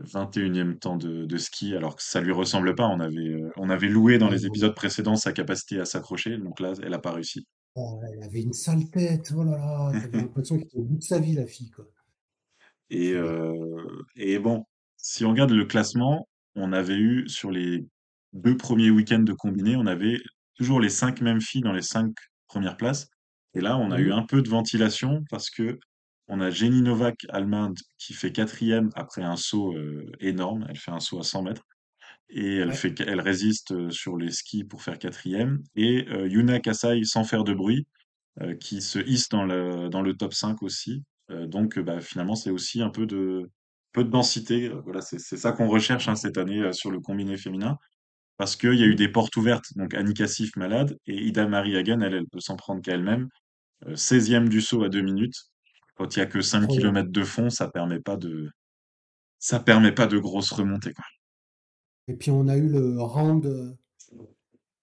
[0.00, 2.88] 21e temps de, de, ski, alors que ça lui ressemble pas.
[2.88, 6.72] On avait, on avait loué dans les épisodes précédents sa capacité à s'accrocher, donc là,
[6.82, 7.46] elle n'a pas réussi.
[7.74, 10.96] Oh, elle avait une sale tête, oh là là, j'avais l'impression qu'elle était au bout
[10.96, 11.86] de sa vie, la fille, quoi.
[12.90, 13.14] Et,
[14.16, 14.66] et bon,
[14.98, 17.86] si on regarde le classement, on avait eu sur les
[18.32, 20.20] deux premiers week-ends de combiné, on avait
[20.56, 22.14] toujours les cinq mêmes filles dans les cinq
[22.46, 23.08] premières places.
[23.54, 25.78] Et là, on a eu un peu de ventilation parce que
[26.28, 29.74] on a Jenny Novak, allemande, qui fait quatrième après un saut
[30.20, 30.64] énorme.
[30.68, 31.66] Elle fait un saut à 100 mètres.
[32.30, 35.62] Et elle, fait, elle résiste sur les skis pour faire quatrième.
[35.74, 37.86] Et Yuna Kasai, sans faire de bruit,
[38.60, 41.02] qui se hisse dans le, dans le top 5 aussi.
[41.28, 43.50] donc, bah, finalement, c'est aussi un peu de,
[43.92, 44.70] peu de densité.
[44.84, 47.76] Voilà, c'est ça qu'on recherche hein, cette année sur le combiné féminin
[48.36, 49.76] parce qu'il y a eu des portes ouvertes.
[49.76, 53.28] Donc Annika Sif malade et Ida Marie Hagen, elle, elle peut s'en prendre qu'à elle-même.
[53.86, 55.36] 16e euh, du saut à 2 minutes.
[55.94, 58.50] Quand il n'y a que 5 km de fond, ça permet pas de
[59.38, 60.94] ça permet pas de grosses remontées.
[60.94, 61.04] Quoi.
[62.08, 63.44] Et puis on a eu le round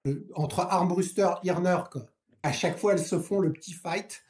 [0.06, 1.78] euh, entre Armbruster et Irner.
[1.92, 2.06] Quoi.
[2.44, 4.22] À chaque fois, elles se font le petit fight.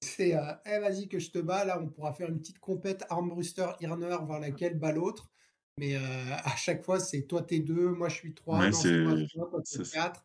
[0.00, 1.64] C'est euh, eh, vas-y que je te bats.
[1.64, 5.31] Là, on pourra faire une petite compète Armbruster Irner vers laquelle bat l'autre.
[5.78, 9.48] Mais à chaque fois, c'est toi t'es deux, moi je suis trois, non, c'est moi
[9.50, 10.22] toi t'es quatre.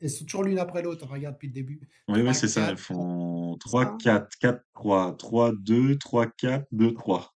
[0.00, 1.80] Elles sont toujours l'une après l'autre, regarde depuis le début.
[2.08, 2.70] Oui, oui, c'est ça.
[2.70, 7.34] Elles font 3, 4, 4, 3, 3, 2, 3, 4, 2, 3.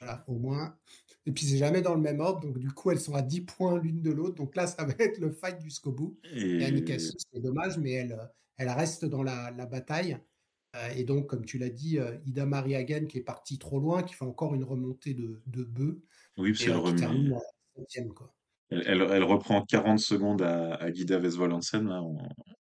[0.00, 0.76] Voilà, au moins.
[1.26, 3.40] Et puis c'est jamais dans le même ordre, donc du coup elles sont à 10
[3.42, 4.36] points l'une de l'autre.
[4.36, 6.18] Donc là, ça va être le fight jusqu'au bout.
[6.24, 8.18] Et, et c'est dommage, mais elle,
[8.58, 10.18] elle reste dans la, la bataille.
[10.94, 14.14] et donc, comme tu l'as dit, Ida Marie Hagen qui est partie trop loin, qui
[14.14, 16.00] fait encore une remontée de, de bœufs.
[16.36, 17.06] Oui, c'est le remet.
[18.68, 22.18] Elle, elle, reprend 40 secondes à, à Guida Vesvolansen, là, on,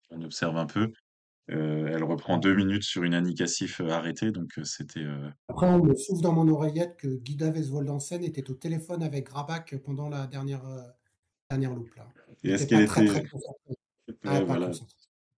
[0.09, 0.91] on, observe un peu.
[1.49, 5.05] Euh, elle reprend deux minutes sur une Annika Sif euh, arrêtée, donc euh, c'était.
[5.47, 9.77] Après, on me souffle dans mon oreillette que Guida Vesvoldansen était au téléphone avec Grabak
[9.83, 10.63] pendant la dernière,
[11.49, 11.95] dernière loupe.
[11.95, 12.07] Là.
[12.43, 13.23] Et est-ce qu'elle était.
[14.25, 14.71] Ah, voilà.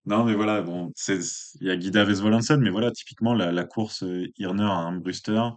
[0.06, 4.04] Non, mais voilà, bon, il y a Guida Vesvolansen, mais voilà, typiquement, la, la course
[4.38, 5.50] Irner à un Bruster, euh,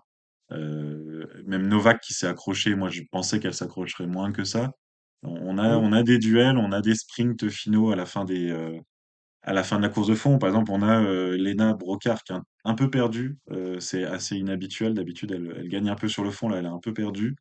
[0.50, 4.72] même Novak qui s'est accroché, moi je pensais qu'elle s'accrocherait moins que ça.
[5.22, 8.50] On a, on a des duels, on a des sprints finaux à la fin des,
[8.50, 8.78] euh,
[9.42, 10.38] à la fin de la course de fond.
[10.38, 13.38] Par exemple, on a euh, Lena Brocard qui est un, peu perdue.
[13.80, 14.94] c'est assez inhabituel.
[14.94, 16.48] D'habitude, elle, elle, gagne un peu sur le fond.
[16.48, 17.36] Là, elle est un peu perdue.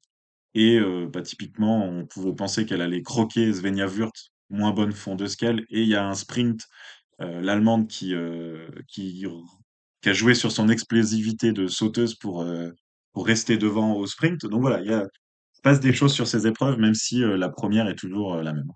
[0.55, 0.79] Et
[1.13, 5.61] bah, typiquement, on pouvait penser qu'elle allait croquer Svenja Wurth, moins bonne fondeuse qu'elle.
[5.69, 6.63] Et il y a un sprint,
[7.19, 8.15] l'Allemande qui,
[8.87, 9.25] qui,
[10.01, 12.43] qui, a joué sur son explosivité de sauteuse pour,
[13.17, 14.45] pour rester devant au sprint.
[14.45, 15.07] Donc voilà, il, y a,
[15.51, 18.43] se passe des choses sur ces épreuves, même si euh, la première est toujours euh,
[18.43, 18.71] la même.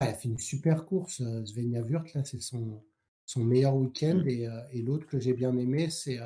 [0.00, 2.84] Elle a fait une super course, euh, Svenja Wurth, là, c'est son,
[3.24, 4.16] son meilleur week-end.
[4.16, 4.28] Mm.
[4.28, 6.18] Et, et l'autre que j'ai bien aimé, c'est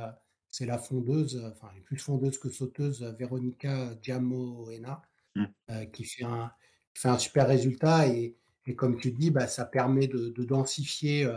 [0.49, 5.01] c'est la fondeuse, enfin, elle est plus fondeuse que sauteuse, Veronica Giamoena,
[5.37, 5.45] mm.
[5.93, 6.51] qui, fait un,
[6.93, 8.09] qui fait un super résultat.
[8.09, 8.35] Et,
[8.67, 11.33] et comme tu dis, bah, ça permet de, de densifier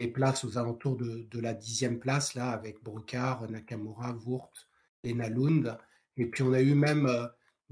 [0.00, 4.66] les places aux alentours de, de, la dixième place, là, avec Brocard, Nakamura, Wurth,
[5.04, 5.78] Lena Lund.
[6.16, 7.26] Et puis on a eu même euh,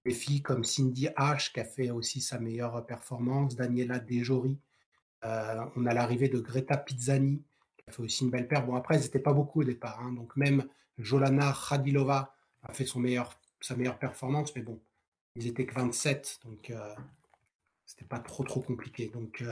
[0.04, 4.58] des filles comme Cindy H qui a fait aussi sa meilleure performance, Daniela Dejori.
[5.24, 7.42] Euh, on a l'arrivée de Greta Pizzani
[7.76, 8.66] qui a fait aussi une belle paire.
[8.66, 10.00] Bon après, elles n'étaient pas beaucoup au départ.
[10.00, 10.12] Hein.
[10.12, 10.64] donc même
[10.98, 14.54] Jolana Khadilova a fait son meilleur, sa meilleure performance.
[14.54, 14.80] Mais bon,
[15.36, 16.40] ils étaient que 27.
[16.44, 16.94] Donc euh,
[17.86, 19.08] c'était pas trop trop compliqué.
[19.08, 19.42] Donc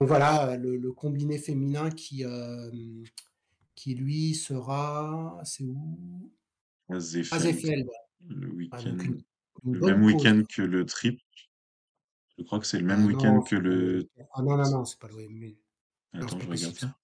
[0.00, 2.70] voilà, le, le combiné féminin qui, euh,
[3.74, 5.40] qui lui sera.
[5.44, 6.30] C'est où?
[6.88, 7.88] À Zefeld, Zefeld.
[8.28, 9.22] le Ah, week-end, donc une,
[9.64, 11.20] une le même week-end que le trip.
[12.38, 14.08] Je crois que c'est le même Ah week-end que le.
[14.34, 16.96] Ah non, non, non, c'est pas le c'est Attends, je regarde possible ça.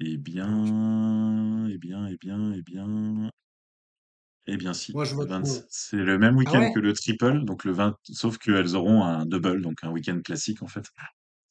[0.00, 3.30] Eh bien, eh bien, eh bien, eh bien,
[4.46, 4.92] eh bien, si.
[4.92, 5.62] Moi, je vote 20 non.
[5.68, 6.72] C'est le même Ah week-end ouais?
[6.74, 10.62] que le triple, donc le 20, sauf qu'elles auront un double, donc un week-end classique
[10.62, 10.84] en fait.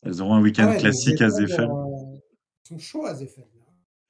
[0.03, 1.71] Elles auront un Ah week-end ouais, donc classique à Zefeld, Zefeld.
[1.71, 2.19] euh,
[2.67, 3.47] sont chauds à Zefeld.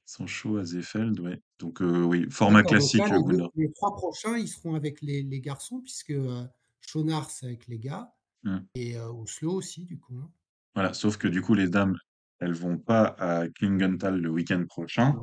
[0.04, 0.08] Là.
[0.08, 1.42] Ils sont chauds à Zefeld, ouais.
[1.60, 5.02] Donc euh, oui, format là, classique, euh, les, deux- les trois prochains, ils seront avec
[5.02, 6.44] les, les garçons, puisque euh,
[6.82, 8.12] Chonard, c'est avec les gars,
[8.46, 8.60] Hmm.
[8.76, 10.16] et euh, Oslo aussi, du coup.
[10.22, 10.30] hein.
[10.76, 11.96] Voilà, sauf que du coup, les dames,
[12.42, 15.16] elles vont pas à Klingenthal le week-end prochain.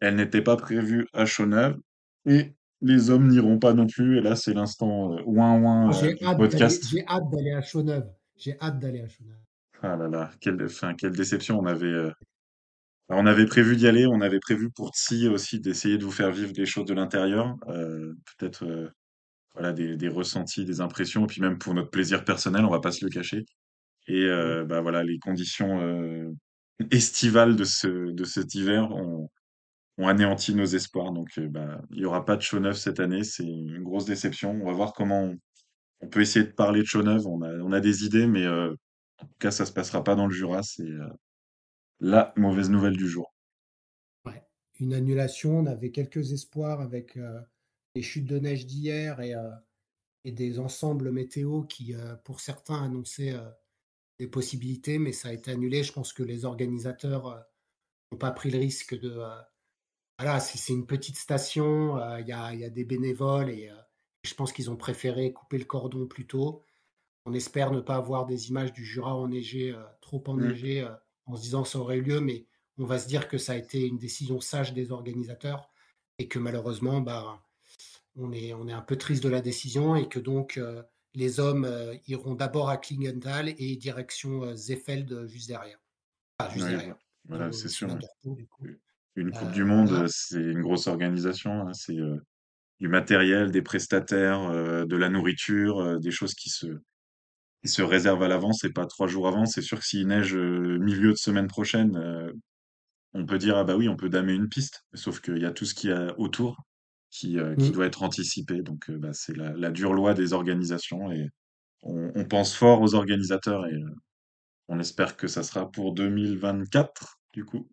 [0.00, 1.76] Elles n'étaient pas prévues à Chauneuf.
[2.26, 4.18] Et les hommes n'iront pas non plus.
[4.18, 5.90] Et là, c'est l'instant ouin ouin
[6.24, 6.82] Ah, podcast.
[6.90, 8.10] j'ai hâte d'aller à Choneuve.
[8.36, 9.38] J'ai hâte d'aller à Choneuve.
[9.80, 11.60] Ah là là, quelle, enfin, quelle déception.
[11.60, 12.10] On avait,
[13.16, 14.06] on avait prévu d'y aller.
[14.06, 17.56] On avait prévu pour Tsi aussi d'essayer de vous faire vivre des choses de l'intérieur.
[17.68, 18.88] euh, peut-être euh,
[19.54, 21.24] voilà, des, des ressentis, des impressions.
[21.24, 23.44] Et puis même pour notre plaisir personnel, on va pas se le cacher.
[24.08, 25.80] Et euh, bah voilà, les conditions
[26.90, 29.30] estivales de ce de cet hiver ont,
[29.98, 31.12] ont anéanti nos espoirs.
[31.12, 34.52] Donc bah il y aura pas de Chaux-Neuve cette année, c'est une grosse déception.
[34.62, 35.38] On va voir comment on,
[36.00, 37.26] on peut essayer de parler de.
[37.26, 40.26] On a on a des idées, mais en tout cas ça se passera pas dans
[40.26, 40.62] le Jura.
[40.62, 40.88] C'est
[42.02, 43.32] la mauvaise nouvelle du jour.
[44.26, 44.42] Ouais.
[44.80, 45.58] Une annulation.
[45.60, 47.40] On avait quelques espoirs avec euh,
[47.94, 49.50] les chutes de neige d'hier et, euh,
[50.24, 53.48] et des ensembles météo qui, euh, pour certains, annonçaient euh,
[54.20, 55.82] des possibilités, mais ça a été annulé.
[55.84, 57.40] Je pense que les organisateurs euh,
[58.12, 59.10] n'ont pas pris le risque de.
[59.10, 59.40] euh,
[60.18, 63.50] voilà, c'est c'est une petite station, euh, il y, a, il y a des bénévoles
[63.50, 63.76] et euh,
[64.24, 66.62] je pense qu'ils ont préféré couper le cordon plus tôt.
[67.26, 70.44] On espère ne pas avoir des images du Jura enneigé, euh, trop Mm.
[70.44, 70.90] enneigé, euh,
[71.26, 72.46] en se disant que ça aurait eu lieu, mais
[72.78, 75.70] on va se dire que ça a été une décision sage des organisateurs
[76.18, 77.42] et que malheureusement, bah,
[78.16, 80.82] on est, on est un peu triste de la décision et que donc euh,
[81.14, 85.78] les hommes euh, iront d'abord à Klingenthal et direction euh, Zefeld euh, juste derrière.
[86.38, 86.96] Ah, juste Ouais, derrière.
[87.26, 87.88] voilà, c'est sûr.
[88.24, 88.78] ouais.
[89.14, 90.06] Une Coupe du Monde, voilà.
[90.08, 91.68] c'est une grosse organisation.
[91.68, 91.72] hein.
[91.74, 91.96] C'est
[92.80, 94.50] du matériel, des prestataires,
[94.86, 96.80] de la nourriture, des choses qui se
[97.62, 99.46] qui se réservent à l'avance et pas trois jours avant.
[99.46, 102.32] C'est sûr que s'il neige euh, milieu de semaine prochaine, euh,
[103.14, 104.84] on peut dire ah bah oui, on peut damer une piste.
[104.94, 106.56] Sauf qu'il y a tout ce qu'il y a autour
[107.10, 107.72] qui euh, qui Mm.
[107.72, 108.62] doit être anticipé.
[108.62, 111.28] Donc euh, bah, c'est la, la dure loi des organisations et
[111.82, 113.76] on, on pense fort aux organisateurs et
[114.68, 117.70] on espère que ça sera pour 2024 du coup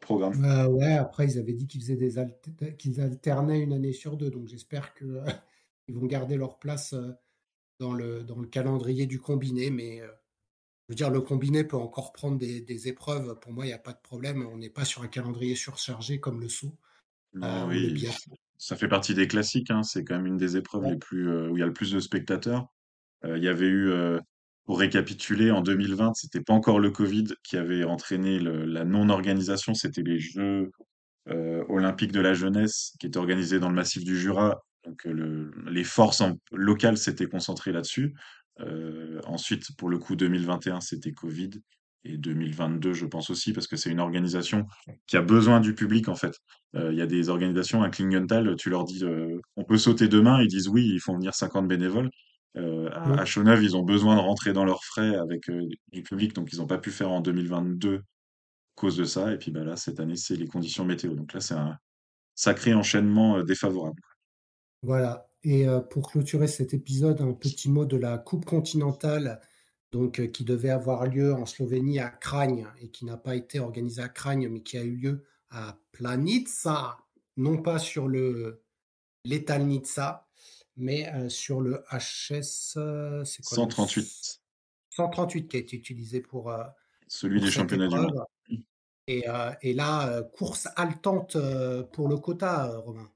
[0.00, 0.42] programme.
[0.44, 4.16] Euh, ouais, après, ils avaient dit qu'ils faisaient des alter- qu'ils alternaient une année sur
[4.16, 5.24] deux, donc j'espère euh,
[5.88, 6.94] ils vont garder leur place
[7.78, 10.06] dans le, dans le calendrier du combiné, mais euh,
[10.88, 13.38] je veux dire, le combiné peut encore prendre des, des épreuves.
[13.40, 14.46] Pour moi, il n'y a pas de problème.
[14.46, 16.74] On n'est pas sur un calendrier surchargé comme le saut
[17.34, 18.06] Bah euh, oui,
[18.58, 19.70] ça fait partie des classiques.
[19.70, 19.82] Hein.
[19.82, 20.90] C'est quand même une des épreuves Ouais.
[20.92, 22.66] les plus euh, où il y a le plus de spectateurs.
[23.24, 23.92] Il y avait eu,
[24.64, 29.74] pour récapituler, en 2020, c'était pas encore le Covid qui avait entraîné le- la non-organisation,
[29.74, 30.70] c'était les Jeux
[31.28, 34.60] euh, olympiques de la jeunesse qui étaient organisés dans le massif du Jura.
[34.84, 38.14] Donc le- les forces en- locales s'étaient concentrées là-dessus.
[38.60, 41.50] Euh, ensuite, pour le coup, 2021, c'était Covid.
[42.04, 44.66] Et 2022, je pense aussi, parce que c'est une organisation
[45.06, 46.34] qui a besoin du public, en fait.
[46.74, 50.08] Euh, Il y a des organisations, à Klingenthal, tu leur dis, euh, on peut sauter
[50.08, 52.10] demain, ils disent oui, ils font venir 50 bénévoles.
[52.56, 53.24] Euh, à, à.
[53.24, 55.62] Chaux-Neuve, ils ont besoin de rentrer dans leurs frais avec euh,
[55.92, 58.00] du public, donc ils n'ont pas pu faire en 2022 à
[58.76, 59.32] cause de ça.
[59.32, 61.14] Et puis bah là, cette année, c'est les conditions météo.
[61.14, 61.76] Donc là, c'est un
[62.34, 64.00] sacré enchaînement euh, défavorable.
[64.82, 65.28] Voilà.
[65.44, 69.40] Et euh, pour clôturer cet épisode, un petit mot de la Coupe continentale,
[69.90, 73.58] donc euh, qui devait avoir lieu en Slovénie à Kragne et qui n'a pas été
[73.58, 76.98] organisée à Kragne, mais qui a eu lieu à Planica,
[77.36, 78.62] non pas sur le
[79.24, 80.26] l'Etalnica,
[80.76, 84.40] mais euh, sur le HS, quoi le 138,
[84.90, 86.52] 138 qui a été utilisé pour,
[87.06, 88.24] celui pour des championnats du monde.
[89.08, 89.24] Et,
[89.62, 91.36] et là, course haletante
[91.92, 93.10] pour le quota, Romain.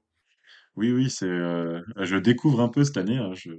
[0.77, 1.25] Oui, oui, c'est.
[1.27, 3.17] euh, je découvre un peu cette année.
[3.17, 3.51] hein, je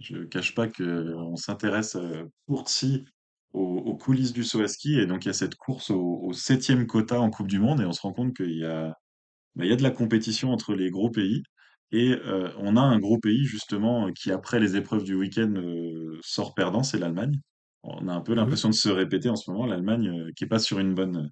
[0.00, 3.04] je cache pas que on s'intéresse euh, pour si
[3.52, 6.20] aux, aux coulisses du saut à ski et donc il y a cette course au,
[6.24, 8.94] au septième quota en Coupe du Monde et on se rend compte qu'il y a
[9.56, 11.42] bah, il y a de la compétition entre les gros pays
[11.92, 15.52] et euh, on a un gros pays justement euh, qui après les épreuves du week-end
[15.56, 17.40] euh, sort perdant, c'est l'Allemagne.
[17.84, 18.36] On a un peu Mhm.
[18.36, 21.30] l'impression de se répéter en ce moment, l'Allemagne euh, qui est pas sur une bonne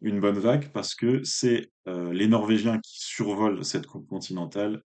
[0.00, 4.82] une bonne vague parce que c'est euh, les Norvégiens qui survolent cette coupe continentale,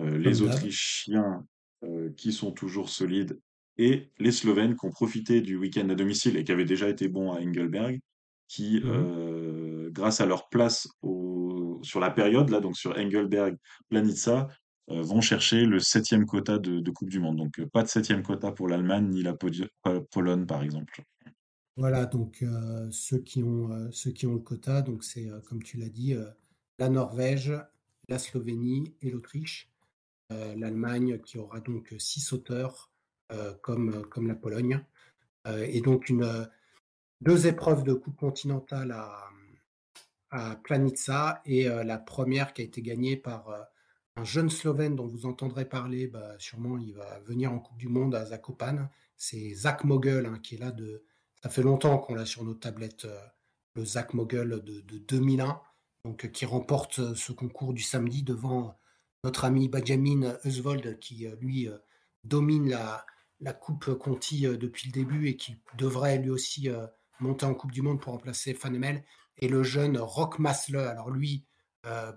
[0.00, 0.42] euh, les.
[0.42, 1.44] Autrichiens
[1.84, 3.38] euh, qui sont toujours solides
[3.76, 7.08] et les Slovènes qui ont profité du week-end à domicile et qui avaient déjà été
[7.08, 8.00] bons à Engelberg,
[8.48, 13.56] qui, euh, grâce à leur place au, sur la période, là, donc sur Engelberg,
[13.90, 14.48] Planica,
[14.88, 17.36] euh, vont chercher le septième quota de, de Coupe du Monde.
[17.36, 21.02] Donc, pas de septième quota pour l'Allemagne ni la Pologne, par exemple.
[21.76, 25.40] Voilà, donc euh, ceux qui ont, euh, ceux qui ont le quota, donc c'est, euh,
[25.40, 26.14] comme tu l'as dit,
[26.78, 27.52] la Norvège,
[28.08, 29.70] la Slovénie et l'Autriche.
[30.28, 32.90] L'Allemagne qui aura donc six sauteurs,
[33.62, 34.84] comme, comme la Pologne.
[35.46, 36.48] Et donc une,
[37.20, 39.30] deux épreuves de Coupe continentale à,
[40.30, 43.68] à Planica et la première qui a été gagnée par
[44.16, 47.88] un jeune Slovène dont vous entendrez parler, bah, sûrement il va venir en Coupe du
[47.88, 48.90] Monde à Zakopane.
[49.16, 51.04] C'est Zach Mogul hein, qui est là de.
[51.46, 53.20] Ça fait longtemps qu'on l'a sur nos tablettes, euh,
[53.76, 55.60] le Zach Mogul de, de 2001,
[56.04, 58.76] donc euh, qui remporte euh, ce concours du samedi devant
[59.22, 61.68] notre ami Benjamin Usvold qui lui
[62.24, 66.68] domine la, Coupe Conti depuis le début et qui devrait lui aussi
[67.20, 69.04] monter en Coupe du Monde pour remplacer Fanemel
[69.38, 70.76] et le jeune Rock Masle.
[70.76, 71.44] Alors lui,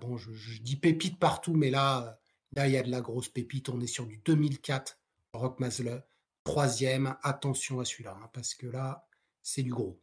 [0.00, 2.18] bon, je, je, dis pépite partout, mais là,
[2.52, 3.68] là, il y a de la grosse pépite.
[3.68, 4.98] On est sur du 2004,
[5.32, 6.04] Rock Masle,
[6.44, 7.16] troisième.
[7.22, 9.08] Attention à celui-là, hein, parce que là,
[9.42, 10.00] c'est du gros.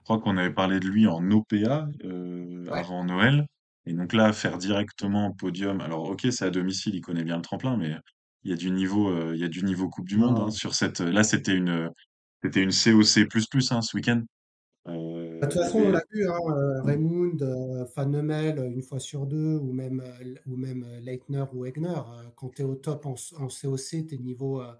[0.00, 2.78] Je crois qu'on avait parlé de lui en OPA euh, Ouais.
[2.78, 3.46] avant Noël.
[3.86, 5.80] Et donc là, faire directement podium.
[5.80, 7.96] Alors, ok, c'est à domicile, il connaît bien le tremplin, mais
[8.44, 10.50] il y a du niveau, euh, il y a du niveau Coupe du Monde hein,
[10.50, 11.00] sur cette.
[11.00, 11.90] Là, c'était une,
[12.42, 14.22] c'était une COC hein, ce week-end.
[14.88, 17.36] Euh, De toute façon, on l'a vu, hein, Raymond,
[17.96, 20.02] Van Nemel, euh, une fois sur deux, ou même,
[20.46, 22.00] ou même Leitner ou Egner.
[22.36, 24.72] quand tu es au top en, en COC, tu es niveau euh,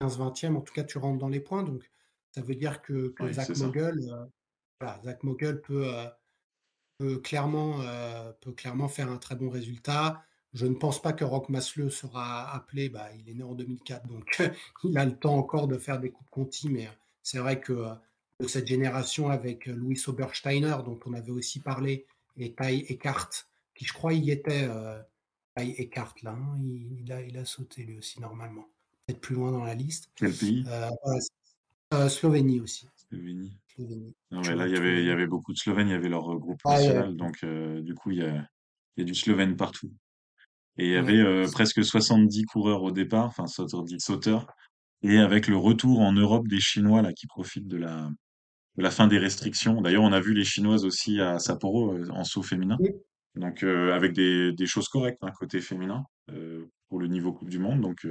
[0.00, 1.62] 15-20e, en tout cas, tu rentres dans les points.
[1.62, 1.88] Donc,
[2.34, 3.48] ça veut dire que, que Oui, Zach.
[3.58, 4.26] Mogul, euh,
[4.80, 6.08] voilà, Zach Mogul peut, euh,
[6.98, 10.24] peut clairement, euh, peut clairement faire un très bon résultat.
[10.52, 12.88] Je ne pense pas que Rock Maslow sera appelé.
[12.88, 14.24] Bah, il est né en 2004, donc
[14.84, 16.68] il a le temps encore de faire des coupes Conti.
[16.68, 16.88] Mais
[17.22, 17.90] c'est vrai que
[18.40, 22.06] de cette génération avec Louis Obersteiner, dont on avait aussi parlé,
[22.36, 23.30] et Ty Eckhart,
[23.76, 24.68] qui je crois y était.
[25.56, 28.68] Ty Eckhart, là, hein, il, il, a, il a sauté lui aussi normalement.
[29.06, 30.08] Peut-être plus loin dans la liste.
[30.22, 30.30] Euh,
[31.04, 31.20] voilà,
[31.92, 32.88] euh, Slovénie aussi.
[32.96, 33.58] Slovénie.
[33.74, 34.14] Slovénie.
[34.30, 36.08] Non, mais là, il y avait, il y avait beaucoup de Slovènes, il y avait
[36.08, 38.48] leur euh, groupe Ah, national, donc euh, du coup, il y a,
[38.96, 39.92] il y a du Slovène partout.
[40.76, 44.46] Et il y avait euh, presque 70 coureurs au départ, enfin 70 sauteurs,
[45.02, 48.10] et avec le retour en Europe des Chinois là qui profitent de la,
[48.76, 49.80] de la fin des restrictions.
[49.80, 52.78] D'ailleurs, on a vu les Chinoises aussi à Sapporo euh, en saut féminin,
[53.36, 57.50] donc euh, avec des, des choses correctes hein, côté féminin euh, pour le niveau Coupe
[57.50, 57.80] du Monde.
[57.80, 58.06] Donc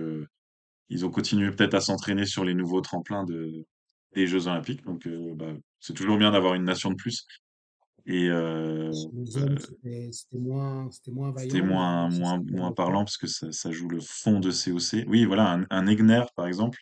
[0.94, 3.66] ils ont continué peut-être à s'entraîner sur les nouveaux tremplins de,
[4.14, 4.84] des Jeux Olympiques.
[4.84, 7.26] Donc euh, bah, c'est toujours bien d'avoir une nation de plus.
[8.06, 8.92] Et euh, euh,
[10.12, 15.06] c'était moins, moins vaillant, parlant parce que ça, ça joue le fond de COC.
[15.08, 16.78] Oui, voilà, un, un Egner, par exemple,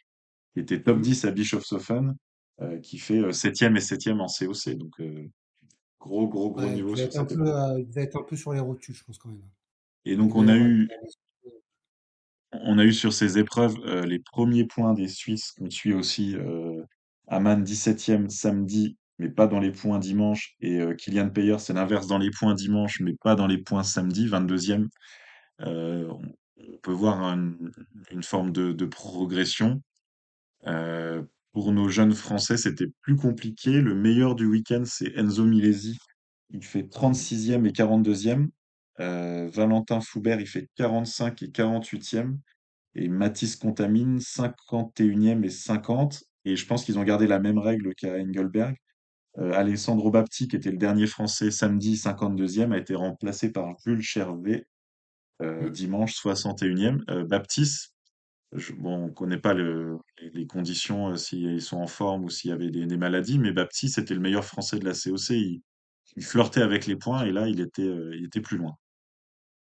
[0.54, 1.02] qui était top Mm.
[1.02, 2.16] 10 à Bischofshofen,
[2.62, 4.76] euh, qui fait euh, 7e et 7e en COC.
[4.78, 5.00] Donc,
[6.00, 8.24] gros, gros, gros Ouais, il niveau devait sur être un peu, il devait être un
[8.24, 9.44] peu sur les rotules, je pense quand même.
[10.06, 10.90] Et Il donc, on a eu,
[12.54, 16.36] on a eu sur ces épreuves euh, les premiers points des Suisses qu'on suit aussi.
[16.36, 16.84] Euh,
[17.28, 20.56] Aman 17e samedi, mais pas dans les points dimanche.
[20.60, 23.84] Et euh, Kylian Payer, c'est l'inverse dans les points dimanche, mais pas dans les points
[23.84, 24.88] samedi, 22e.
[25.62, 29.82] Euh, on, peut voir une, forme de, progression.
[30.64, 33.82] Pour nos jeunes Français, c'était plus compliqué.
[33.82, 35.98] Le meilleur du week-end, c'est Enzo Milesi.
[36.50, 38.50] Il fait 36e et 42e.
[39.02, 42.40] Euh, Valentin Foubert, il fait 45 et 48e.
[42.96, 46.24] Et Mathis Contamine, 51e et 50.
[46.46, 48.76] Et je pense qu'ils ont gardé la même règle qu'à Engelberg.
[49.40, 54.02] Euh, Alessandro Bapti, qui était le dernier Français samedi, 52e, a été remplacé par Jules
[54.02, 54.66] Chervet,
[55.42, 55.72] euh, Mm.
[55.72, 57.04] dimanche 61e.
[57.10, 57.94] Euh, Baptiste,
[58.54, 59.98] je- bon, on ne connaît pas le,
[60.34, 64.00] les, conditions, s'ils sont en forme ou s'il y avait des, des maladies, mais Baptiste
[64.00, 65.30] était le meilleur Français de la COC.
[65.32, 65.62] Il,
[66.18, 68.76] il flirtait avec les points et là, il était, euh, il était plus loin.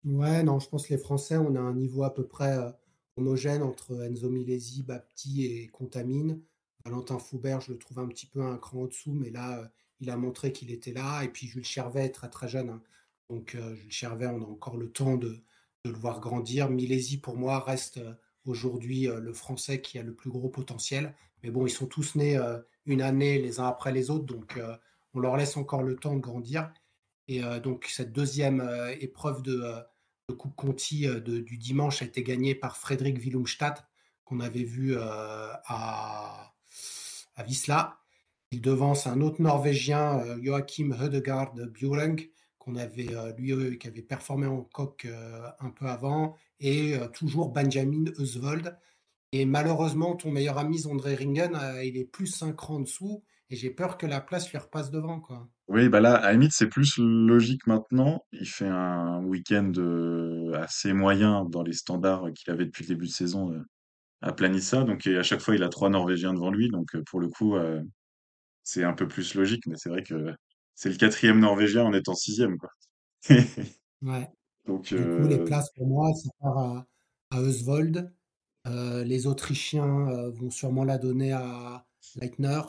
[0.06, 2.72] Ouais, non, je pense que les Français, on a un niveau à peu près euh,
[3.18, 6.42] homogène entre Enzo Milesi, Bapti et Contamine.
[6.86, 9.68] Valentin Foubert, je le trouve un petit peu un cran au-dessous, mais là, euh,
[10.00, 11.24] il a montré qu'il était là.
[11.24, 12.70] Et puis Jules Chervet est très très jeune.
[12.70, 12.82] hein.
[13.30, 15.44] Donc euh, Jules Chervet, on a encore le temps de,
[15.86, 16.70] de le voir grandir.
[16.70, 18.00] Milesi, pour moi, reste
[18.46, 21.14] aujourd'hui le Français qui a le plus gros potentiel.
[21.44, 22.40] Mais bon, ils sont tous nés
[22.86, 24.60] une année les uns après les autres, donc
[25.14, 26.72] on leur laisse encore le temps de grandir.
[27.30, 29.80] Et euh, donc, cette deuxième euh, épreuve de, euh,
[30.30, 33.76] de Coupe Conti du dimanche a été gagnée par Frédéric Willumstad,
[34.26, 36.56] qu'on avait vu à, à.
[38.52, 42.18] Il devance un autre Norvégien, Joachim Hedegaard Bjoreng,
[42.58, 43.08] qu'on avait,
[43.38, 45.08] lui, qui avait performé en coq
[45.60, 48.78] un peu avant, et toujours Benjamin Eusvold.
[49.32, 53.24] Et malheureusement, ton meilleur ami Zondre Ringen, il est plus 5 rangs en dessous.
[53.50, 55.20] Et j'ai peur que la place lui repasse devant.
[55.20, 55.50] Quoi.
[55.68, 58.24] Oui, bah là, à limite, c'est plus logique maintenant.
[58.32, 63.08] Il fait un week-end euh, assez moyen dans les standards qu'il avait depuis le début
[63.08, 63.62] de saison euh,
[64.22, 64.84] à Planissa.
[64.84, 66.70] Donc, à chaque fois, il a trois Norvégiens devant lui.
[66.70, 67.56] Donc, euh, pour le coup,
[68.64, 69.66] c'est un peu plus logique.
[69.68, 70.34] Mais c'est vrai que
[70.76, 72.70] c'est le quatrième Norvégien en étant sixième, quoi.
[74.02, 74.28] Ouais.
[74.68, 76.88] Donc, Du coup, les places pour moi, ça part à,
[77.32, 78.14] à Oswald.
[78.68, 81.86] Euh, les Autrichiens euh, vont sûrement la donner à
[82.16, 82.62] Leitner.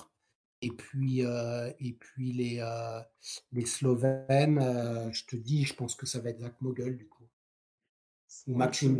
[0.63, 3.01] Et puis, euh, et puis les, euh,
[3.53, 7.09] les Slovènes, euh, je te dis, je pense que ça va être Zach Mogul du
[7.09, 7.25] coup.
[8.47, 8.97] Ou Maxime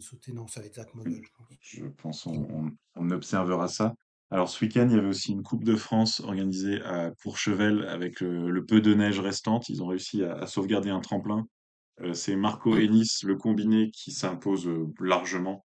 [0.00, 1.46] sauter, non, ça va être Zach Mogul, je pense.
[1.62, 3.94] je pense on, on- on observera ça.
[4.30, 8.20] Alors, ce week-end, il y avait aussi une Coupe de France organisée à Courchevel avec
[8.20, 9.68] le, le peu de neige restante.
[9.68, 11.46] Ils ont réussi à, à sauvegarder un tremplin.
[12.12, 14.68] C'est Marco Ennis, le combiné, qui s'impose
[15.00, 15.64] largement.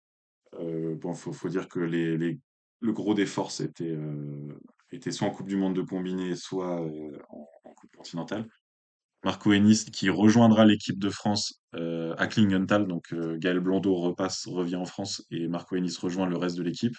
[0.53, 2.39] Bon, faut, faut dire que les, les-
[2.81, 4.47] le gros des forces était, euh,
[4.91, 8.47] était soit en Coupe du Monde de combiné, soit euh, en, en Coupe continentale.
[9.23, 12.87] Marco Ennis qui rejoindra l'équipe de France euh, à Klingenthal.
[12.87, 16.63] Donc euh, Gaël Blondeau repasse, revient en France et Marco Ennis rejoint le reste de
[16.63, 16.95] l'équipe.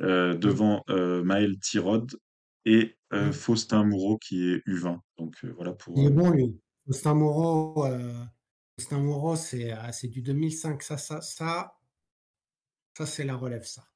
[0.00, 2.16] Devant Maël Tirod
[2.64, 3.30] et hum.
[3.30, 4.98] Faustin Moureau qui est U20.
[5.18, 5.96] Donc voilà pour.
[5.96, 6.58] Il est bon, lui.
[6.86, 7.86] Faustin Moreau,
[8.76, 10.82] Faustin Moreau, c'est c'est du 2005.
[10.82, 11.74] Ça, ça, ça,
[12.96, 13.91] ça c'est la relève, ça.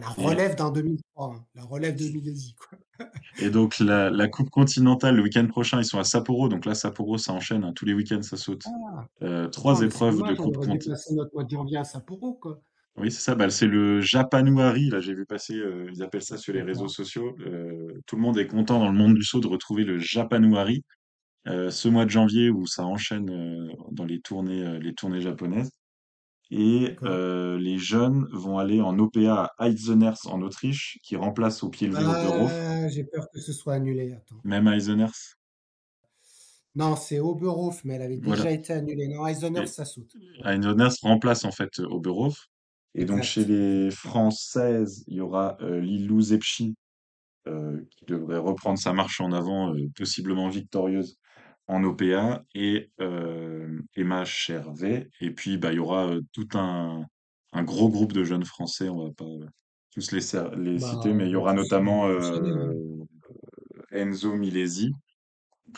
[0.00, 1.44] La relève d'un 2003, hein.
[1.54, 2.78] La relève de Milesi, quoi.
[3.40, 6.48] et donc la, la Coupe continentale le week-end prochain, ils sont à Sapporo.
[6.48, 7.64] Donc là, Sapporo, ça enchaîne.
[7.64, 7.72] hein.
[7.74, 8.62] Tous les week-ends, ça saute.
[8.66, 10.96] Ah, Euh, attends, trois épreuves de dommage, Coupe continentale.
[11.12, 12.60] notre mois de janvier à Sapporo, quoi.
[12.98, 13.34] Oui, c'est ça.
[13.34, 14.88] Bah, c'est le Japanuari.
[14.90, 15.54] Là, j'ai vu passer.
[15.54, 17.34] euh, ils appellent ça sur les réseaux sociaux.
[17.40, 20.82] Euh, tout le monde est content dans le monde du saut de retrouver le Japanuari
[21.46, 23.26] ce mois de janvier où ça enchaîne
[23.92, 25.70] dans les tournées, les tournées japonaises.
[26.50, 31.68] Et euh, les jeunes vont aller en OPA à Eisenherz en Autriche, qui remplace au
[31.70, 32.52] pied levé Oberhof.
[32.52, 34.12] Ah, j'ai peur que ce soit annulé.
[34.12, 34.36] Attends.
[34.44, 35.36] Même Eisenherz.
[36.76, 38.42] Non, c'est Oberhof, mais elle avait Voilà.
[38.42, 39.08] déjà été annulée.
[39.08, 40.12] Non, Eisenhower, Et ça saute.
[40.44, 42.48] Eisenherz remplace en fait Oberhof.
[42.94, 46.76] Et donc chez les Françaises, il y aura euh, Lilou Zepchi
[47.46, 51.18] euh, qui devrait reprendre sa marche en avant, euh, possiblement victorieuse
[51.68, 55.10] en OPA, et euh, Emma Chervet.
[55.20, 57.04] Et puis, bah, il y aura euh, tout un,
[57.52, 59.46] un gros groupe de jeunes Français, on va pas euh,
[59.90, 60.20] tous les,
[60.78, 63.06] Bah, citer, mais il y aura notamment euh, hein.
[63.90, 64.92] Enzo Milesi,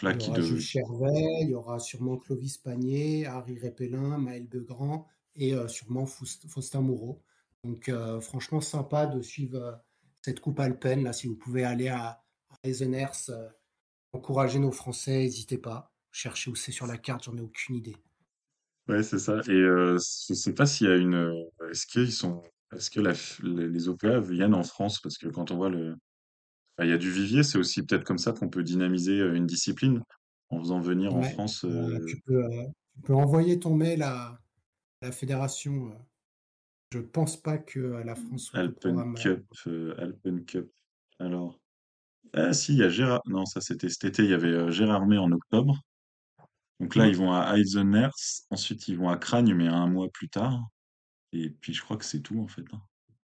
[0.03, 0.59] là, Il y aura de...
[0.59, 6.81] Chervet, il y aura sûrement Clovis Panier, Harry Répélin, Maël Begrand et sûrement Faust- Faustin
[6.81, 7.23] Moreau.
[7.65, 9.81] Donc, franchement, sympa de suivre
[10.21, 11.05] cette Coupe Alpine.
[11.05, 12.21] Là, si vous pouvez aller à,
[12.51, 13.31] à Eisenherz,
[14.13, 15.93] encourager nos Français, n'hésitez pas.
[16.13, 17.97] Cherchez où c'est sur la carte, j'en ai aucune idée.
[18.89, 19.41] Ouais, c'est ça.
[19.49, 21.15] Et euh, je sais pas s'il y a une...
[21.15, 22.43] euh, Est-ce qu'ils sont...
[22.75, 25.01] Est-ce que la les OPA viennent en France?
[25.01, 25.97] Parce que quand on voit le,
[26.85, 29.47] il y a du vivier, c'est aussi peut-être comme ça qu'on peut dynamiser euh, une
[29.47, 30.03] discipline
[30.51, 34.39] en faisant venir en France euh, tu peux, euh, tu peux envoyer ton mail à
[35.03, 35.93] la fédération.
[36.93, 39.15] Je pense pas que la France Alpen.
[39.15, 39.45] Cup,
[39.99, 40.71] Alpen Cup.
[41.19, 41.61] Alors,
[42.35, 43.21] ah si, il y a Gérard.
[43.27, 44.25] Non, ça c'était cet été.
[44.25, 45.75] Il y avait euh, Gérardmer en octobre.
[46.81, 48.47] Donc là, ils Hum, vont à Eisenerz.
[48.51, 50.61] Ensuite, ils vont à Cragne, mais un mois plus tard.
[51.33, 52.65] Et puis, je crois que c'est tout en fait.
[52.75, 52.83] hein.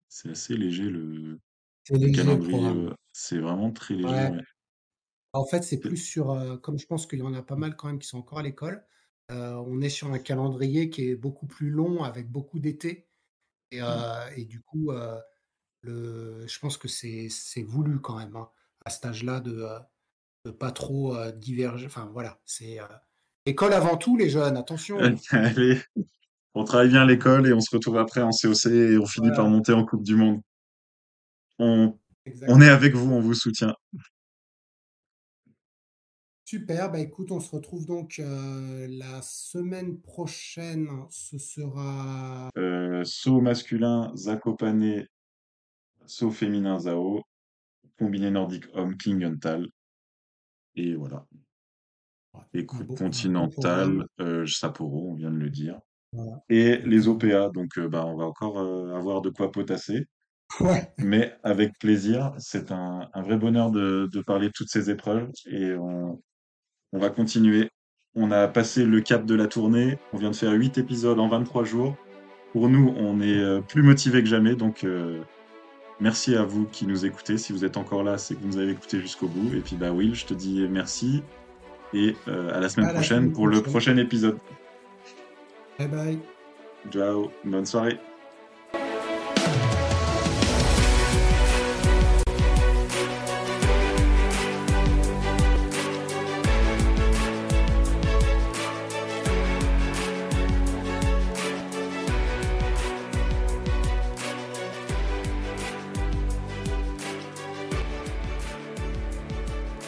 [0.09, 1.41] C'est assez léger le,
[1.83, 2.79] C'est le léger le calendrier.
[2.79, 2.95] programme.
[3.13, 4.25] C'est vraiment très léger.
[4.25, 4.31] Ouais.
[4.31, 4.43] ouais.
[5.33, 7.77] En fait, c'est plus sur, euh, comme je pense qu'il y en a pas mal
[7.77, 8.87] quand même qui sont encore à l'école,
[9.31, 13.09] euh, on est sur un calendrier qui est beaucoup plus long avec beaucoup d'été.
[13.73, 14.05] Et, Mm.
[14.37, 14.93] et du coup,
[15.83, 18.51] le, je pense que c'est c'est voulu quand même, hein,
[18.85, 19.79] à cet âge-là, de, euh,
[20.45, 21.87] de pas trop euh, diverger.
[21.87, 22.87] Enfin, voilà, c'est euh,
[23.47, 24.99] école avant tout, les jeunes, attention.
[25.31, 25.81] Allez,
[26.55, 29.31] on travaille bien à l'école et on se retrouve après en COC et on finit
[29.31, 30.41] par monter en Coupe du Monde.
[31.59, 31.97] On,
[32.61, 33.75] est avec vous, on vous soutient.
[36.45, 40.89] Super, bah écoute, on se retrouve donc euh, la semaine prochaine.
[41.11, 45.07] Ce sera Euh, saut masculin, Zakopane,
[46.07, 47.25] saut féminin, Zao,
[47.99, 49.69] combiné nordique homme, Klingenthal.
[50.77, 51.27] Et voilà.
[52.53, 55.79] Et coupe continentale, euh, Sapporo, on vient de le dire.
[56.13, 57.09] Voilà, Et les.
[57.09, 60.07] OPA, donc euh, bah, on va encore euh, avoir de quoi potasser.
[60.61, 64.91] Ouais, Mais avec plaisir, c'est un, un vrai bonheur de, de parler de toutes ces
[64.91, 65.31] épreuves.
[65.47, 66.21] Et on,
[66.93, 67.71] on va continuer.
[68.15, 69.99] On a passé le cap de la tournée.
[70.13, 71.97] On vient de faire 8 épisodes en 23 jours.
[72.53, 74.55] Pour nous, on est euh, plus motivés que jamais.
[74.55, 74.85] Donc,
[76.01, 77.39] merci à vous qui nous écoutez.
[77.39, 79.55] Si vous êtes encore là, c'est que vous nous avez écouté jusqu'au bout.
[79.55, 81.23] Et puis, bah, Will, je te dis merci.
[81.93, 84.39] Et euh, à la semaine à la prochaine pour le prochain épisode.
[85.79, 86.19] Bye bye.
[86.91, 87.99] Ciao, bonne soirée.